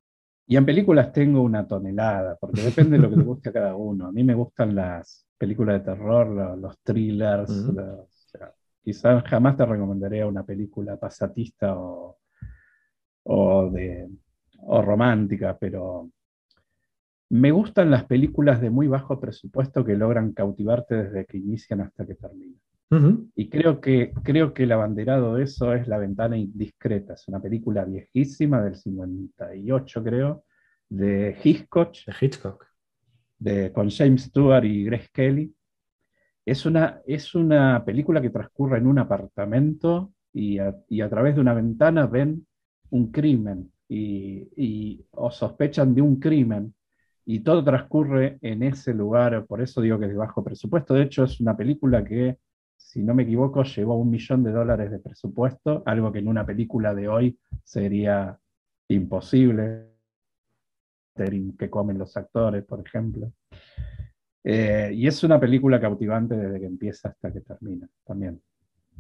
[0.51, 3.77] Y en películas tengo una tonelada, porque depende de lo que le guste a cada
[3.77, 4.07] uno.
[4.07, 7.71] A mí me gustan las películas de terror, los, thrillers,
[8.83, 12.17] Quizás jamás te recomendaría una película pasatista o,
[13.25, 14.09] o, de,
[14.61, 16.11] o romántica, pero
[17.29, 22.07] me gustan las películas de muy bajo presupuesto que logran cautivarte desde que inician hasta
[22.07, 22.59] que terminan.
[22.91, 27.15] Y creo que, creo que el abanderado de eso es La ventana indiscreta.
[27.15, 30.45] Es una película viejísima del 58, creo,
[30.89, 31.95] de Hitchcock.
[32.07, 32.67] De Hitchcock.
[33.39, 35.55] De, con James Stewart y Grace Kelly.
[36.47, 41.35] Es una, es una película que transcurre en un apartamento y a, y a través
[41.35, 42.47] de una ventana ven
[42.91, 46.75] un crimen y, y, o sospechan de un crimen
[47.27, 50.95] y todo transcurre en ese lugar, por eso digo que es de bajo presupuesto.
[50.95, 52.39] De hecho, es una película que
[52.89, 56.29] si no me equivoco, llegó a un millón de dólares de presupuesto, algo que en
[56.29, 58.39] una película de hoy sería
[58.89, 59.89] imposible,
[61.15, 63.31] que comen los actores, por ejemplo.
[64.43, 68.41] Eh, y es una película cautivante desde que empieza hasta que termina, también.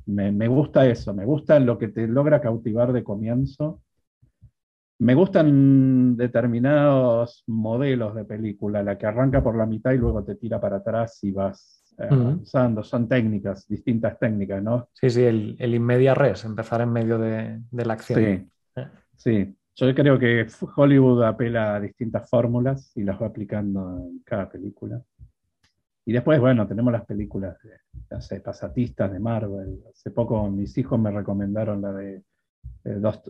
[0.05, 3.81] Me, me, gusta eso, me gusta lo que te logra cautivar de comienzo.
[4.99, 10.35] Me gustan determinados modelos de película, la que arranca por la mitad y luego te
[10.35, 12.83] tira para atrás y vas avanzando.
[12.83, 14.89] Son técnicas, distintas técnicas, ¿no?
[14.93, 18.21] Sí, sí, el, el inmedia res, empezar en medio de, de la acción.
[18.21, 18.47] Sí,
[18.77, 18.89] eh.
[19.17, 19.55] sí.
[19.77, 20.47] Yo creo que
[20.77, 25.01] Hollywood apela a distintas fórmulas y las va aplicando en cada película.
[26.05, 27.73] Y después, bueno, tenemos las películas de,
[28.11, 29.79] no sé, pasatistas de Marvel.
[29.89, 32.23] Hace poco mis hijos me recomendaron la de,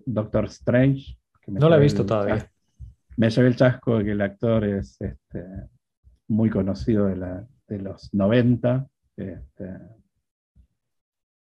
[0.07, 1.19] Doctor Strange.
[1.49, 2.51] no la he visto todavía.
[3.17, 5.45] Me llevé el chasco de que el actor es este,
[6.29, 8.87] muy conocido de la, de los 90.
[9.17, 9.79] Este...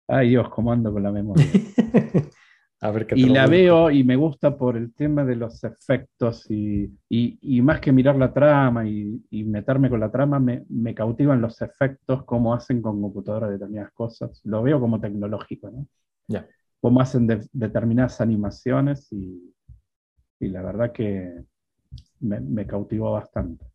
[0.07, 1.45] Ay Dios, cómo ando con la memoria.
[2.81, 6.51] A ver qué y la veo y me gusta por el tema de los efectos
[6.51, 10.93] y, y, más que mirar la trama y, y meterme con la trama, me, me,
[10.93, 14.41] cautivan los efectos, cómo hacen con computadoras determinadas cosas.
[14.43, 15.87] Lo veo como tecnológico, ¿no?
[16.27, 16.45] Ya.
[16.81, 19.55] Cómo hacen de, determinadas animaciones y,
[20.41, 21.41] y, la verdad que
[22.19, 23.65] me, me cautivó bastante.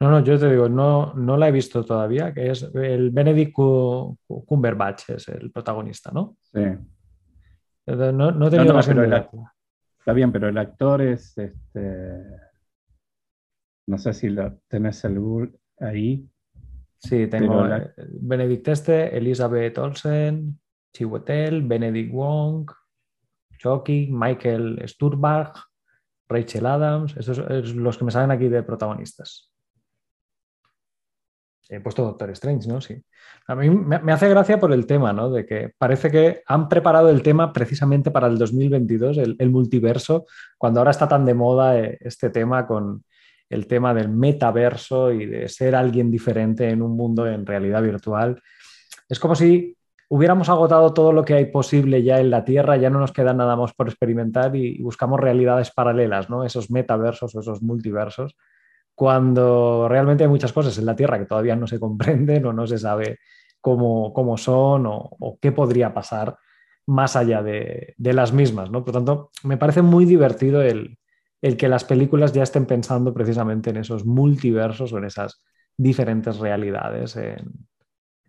[0.00, 3.52] No, no, yo te digo, no, no la he visto todavía, que es el Benedict
[3.52, 6.36] Cumberbatch, es el protagonista, ¿no?
[6.42, 6.60] Sí.
[7.86, 8.80] No, no he tenido no,
[9.98, 12.22] Está bien, pero el actor es este.
[13.88, 15.18] No sé si lo tenés el
[15.80, 16.28] ahí.
[16.98, 17.64] Sí, tengo
[17.96, 20.60] Benedict este, Elizabeth Olsen,
[20.92, 22.70] Chiwetel, Benedict Wong,
[23.58, 25.56] Chucky, Michael Sturbach,
[26.28, 29.52] Rachel Adams, esos son los que me salen aquí de protagonistas.
[31.68, 32.80] He puesto Doctor Strange, ¿no?
[32.80, 33.02] Sí.
[33.46, 35.30] A mí me, hace gracia por el tema, ¿no?
[35.30, 40.24] De que parece que han preparado el tema precisamente para el 2022, el, multiverso,
[40.56, 43.04] cuando ahora está tan de moda eh, este tema con
[43.50, 48.40] el tema del metaverso y de ser alguien diferente en un mundo en realidad virtual.
[49.08, 49.76] Es como si
[50.08, 53.34] hubiéramos agotado todo lo que hay posible ya en la Tierra, ya no nos queda
[53.34, 56.44] nada más por experimentar y buscamos realidades paralelas, ¿no?
[56.44, 58.36] Esos metaversos o esos multiversos
[58.98, 62.66] cuando realmente hay muchas cosas en la Tierra que todavía no se comprenden o no
[62.66, 63.20] se sabe
[63.60, 66.36] cómo, cómo son o, qué podría pasar
[66.84, 68.72] más allá de, de, las mismas.
[68.72, 68.84] ¿no?
[68.84, 70.98] Por tanto, me parece muy divertido el,
[71.40, 75.44] el, que las películas ya estén pensando precisamente en esos multiversos o en esas
[75.76, 77.52] diferentes realidades en,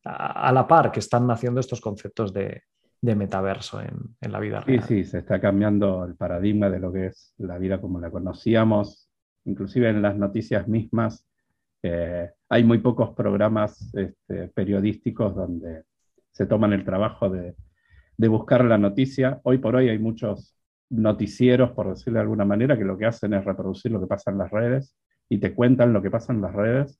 [0.03, 2.61] a, a, la par que están naciendo estos conceptos de,
[3.01, 4.83] de metaverso en, en, la vida real.
[4.83, 8.11] Sí, sí, se está cambiando el paradigma de lo que es la vida como la
[8.11, 9.08] conocíamos
[9.45, 11.25] inclusive en las noticias mismas,
[11.81, 15.83] eh, hay muy pocos programas este, periodísticos donde
[16.31, 17.55] se toman el trabajo de,
[18.17, 19.39] de, buscar la noticia.
[19.43, 20.55] Hoy por hoy hay muchos
[20.89, 24.31] noticieros, por decirlo de alguna manera, que lo que hacen es reproducir lo que pasa
[24.31, 24.95] en las redes
[25.29, 26.99] y te cuentan lo que pasa en las redes.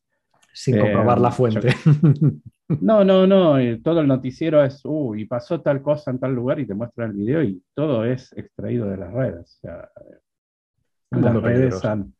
[0.54, 1.70] Sin comprobar la eh, fuente.
[2.82, 3.56] no, no, no.
[3.84, 7.12] Todo el noticiero es, uh, y pasó tal cosa en tal lugar y te muestran
[7.12, 9.58] el video y todo es extraído de las redes.
[9.58, 9.90] O sea,
[11.12, 12.14] las redes han,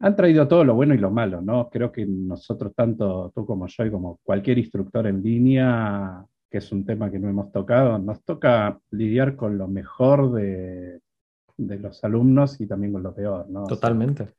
[0.00, 1.68] han traído todo lo bueno y lo malo, ¿no?
[1.70, 6.72] Creo que nosotros, tanto tú como yo y como cualquier instructor en línea, que es
[6.72, 11.00] un tema que no hemos tocado, nos toca lidiar con lo mejor de,
[11.56, 13.64] de los alumnos y también con lo peor, ¿no?
[13.64, 14.34] Totalmente.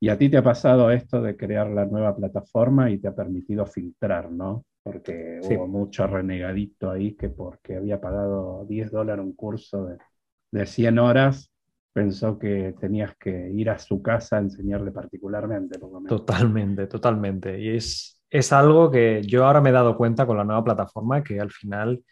[0.00, 3.14] y a ti te ha pasado esto de crear la nueva plataforma y te ha
[3.14, 4.64] permitido filtrar, ¿no?
[4.82, 9.98] Porque hubo mucho renegadito ahí que porque había pagado 10 dólares un curso de,
[10.52, 11.50] de 100 horas,
[11.92, 15.78] pensó que tenías que ir a su casa a enseñarle particularmente.
[16.08, 17.60] Totalmente, totalmente.
[17.60, 21.22] Y es, es algo que yo ahora me he dado cuenta con la nueva plataforma,
[21.22, 22.02] que al final,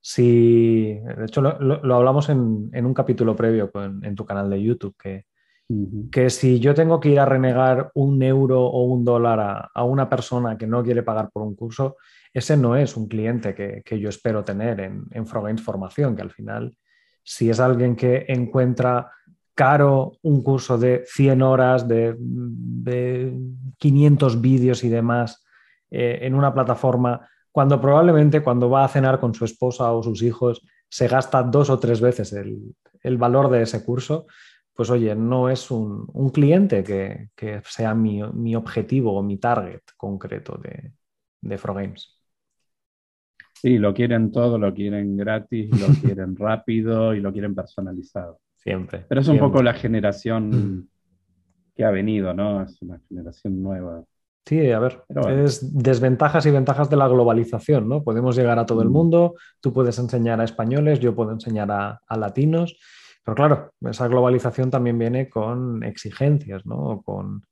[0.00, 4.50] si, de hecho lo, lo, hablamos en, en, un capítulo previo con, en tu canal
[4.50, 5.26] de YouTube, que,
[6.10, 9.84] que si yo tengo que ir a renegar un euro o un dólar a, a
[9.84, 11.96] una persona que no quiere pagar por un curso,
[12.32, 16.30] ese no es un cliente que, yo espero tener en, en Frogames Formación, que al
[16.30, 16.76] final,
[17.22, 19.10] si es alguien que encuentra
[19.58, 22.16] caro un curso de 100 horas, de,
[23.76, 25.44] 500 vídeos y demás
[25.90, 30.22] eh, en una plataforma, cuando probablemente cuando va a cenar con su esposa o sus
[30.22, 34.26] hijos se gasta dos o tres veces el, valor de ese curso,
[34.72, 40.92] pues oye, no es un, cliente que, sea mi, objetivo o mi target concreto de,
[41.40, 42.16] de Games.
[43.54, 48.38] Sí, lo quieren todo, lo quieren gratis, lo quieren rápido y lo quieren personalizado.
[48.58, 49.06] Siempre.
[49.08, 50.88] Pero es un poco la generación
[51.74, 52.62] que ha venido, ¿no?
[52.62, 54.02] Es una generación nueva.
[54.44, 58.02] Sí, a ver, es desventajas y ventajas de la globalización, ¿no?
[58.02, 58.92] Podemos llegar a todo el mm.
[58.92, 62.78] mundo, tú puedes enseñar a españoles, yo puedo enseñar a, latinos,
[63.22, 67.02] pero claro, esa globalización también viene con exigencias, ¿no?
[67.02, 67.42] Con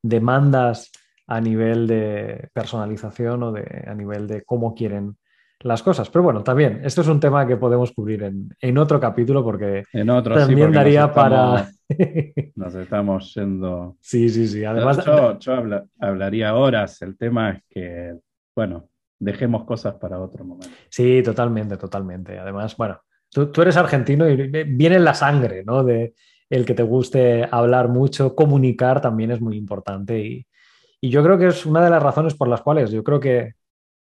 [0.00, 0.92] demandas
[1.26, 5.16] a nivel de personalización o de, a nivel de cómo quieren
[5.64, 6.10] las cosas.
[6.10, 8.22] Pero bueno, también, esto es un tema que podemos cubrir
[8.60, 11.70] en, otro capítulo porque en otro, también daría para...
[12.54, 13.96] nos estamos yendo...
[14.00, 14.64] Sí, sí, sí.
[14.64, 15.04] Además...
[15.40, 15.62] Yo,
[15.98, 17.00] hablaría horas.
[17.00, 18.14] El tema es que,
[18.54, 18.88] bueno,
[19.18, 20.68] dejemos cosas para otro momento.
[20.90, 22.38] Sí, totalmente, totalmente.
[22.38, 23.00] Además, bueno,
[23.30, 25.82] tú, eres argentino y viene en la sangre, ¿no?
[25.82, 26.14] De
[26.50, 30.46] el que te guste hablar mucho, comunicar también es muy importante y,
[31.00, 33.54] y yo creo que es una de las razones por las cuales yo creo que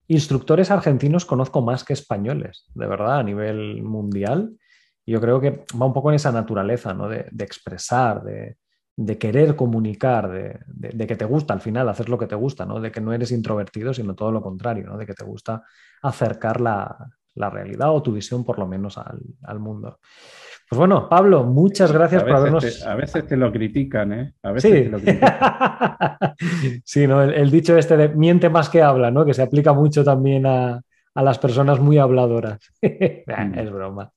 [0.08, 4.58] Instructores argentinos conozco más que españoles, de verdad, a nivel mundial.
[5.06, 7.08] Yo creo que va un poco en esa naturaleza, ¿no?
[7.08, 12.36] De, expresar, de, querer comunicar, de, que te gusta al final hacer lo que te
[12.36, 12.80] gusta, ¿no?
[12.80, 14.98] De que no eres introvertido, sino todo lo contrario, ¿no?
[14.98, 15.64] De que te gusta
[16.02, 16.98] acercar la,
[17.36, 20.00] realidad o tu visión por lo menos al mundo.
[20.74, 22.84] Pues bueno, Pablo, muchas gracias por habernos.
[22.84, 24.34] a veces te lo critican, ¿eh?
[24.42, 24.84] A veces sí.
[24.84, 25.32] te lo critican.
[26.84, 27.22] sí, ¿no?
[27.22, 29.24] El, dicho este de miente más que habla, ¿no?
[29.24, 30.82] Que se aplica mucho también a,
[31.14, 32.60] las personas muy habladoras.
[33.26, 33.60] Mm.
[33.60, 34.12] es broma.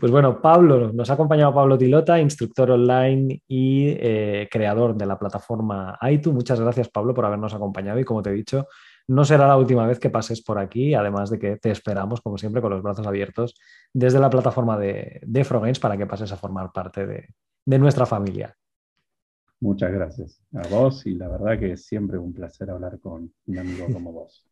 [0.00, 5.18] Pues bueno, Pablo, nos ha acompañado Pablo Tilota, instructor online y eh, creador de la
[5.18, 6.32] plataforma Aitu.
[6.32, 8.66] Muchas gracias, Pablo, por habernos acompañado y como te he dicho,
[9.10, 12.38] no será la última vez que pases por aquí, además de que te esperamos, como
[12.38, 13.56] siempre, con los brazos abiertos
[13.92, 15.44] desde la plataforma de, de
[15.80, 17.34] para que pases a formar parte de,
[17.66, 18.56] de nuestra familia.
[19.58, 23.58] Muchas gracias a vos y la verdad que es siempre un placer hablar con un
[23.58, 24.48] amigo como vos.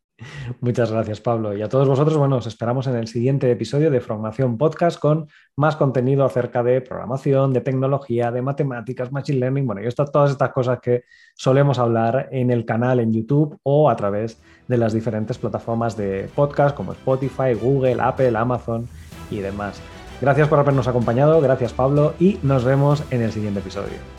[0.61, 1.55] Muchas gracias, Pablo.
[1.55, 5.27] Y a todos vosotros, bueno, os esperamos en el siguiente episodio de Formación Podcast con
[5.55, 10.51] más contenido acerca de programación, de tecnología, de matemáticas, machine learning, bueno, y todas estas
[10.51, 11.03] cosas que
[11.35, 16.29] solemos hablar en el canal en YouTube o a través de las diferentes plataformas de
[16.35, 18.87] podcast como Spotify, Google, Apple, Amazon
[19.31, 19.81] y demás.
[20.21, 24.18] Gracias por habernos acompañado, gracias Pablo y nos vemos en el siguiente episodio.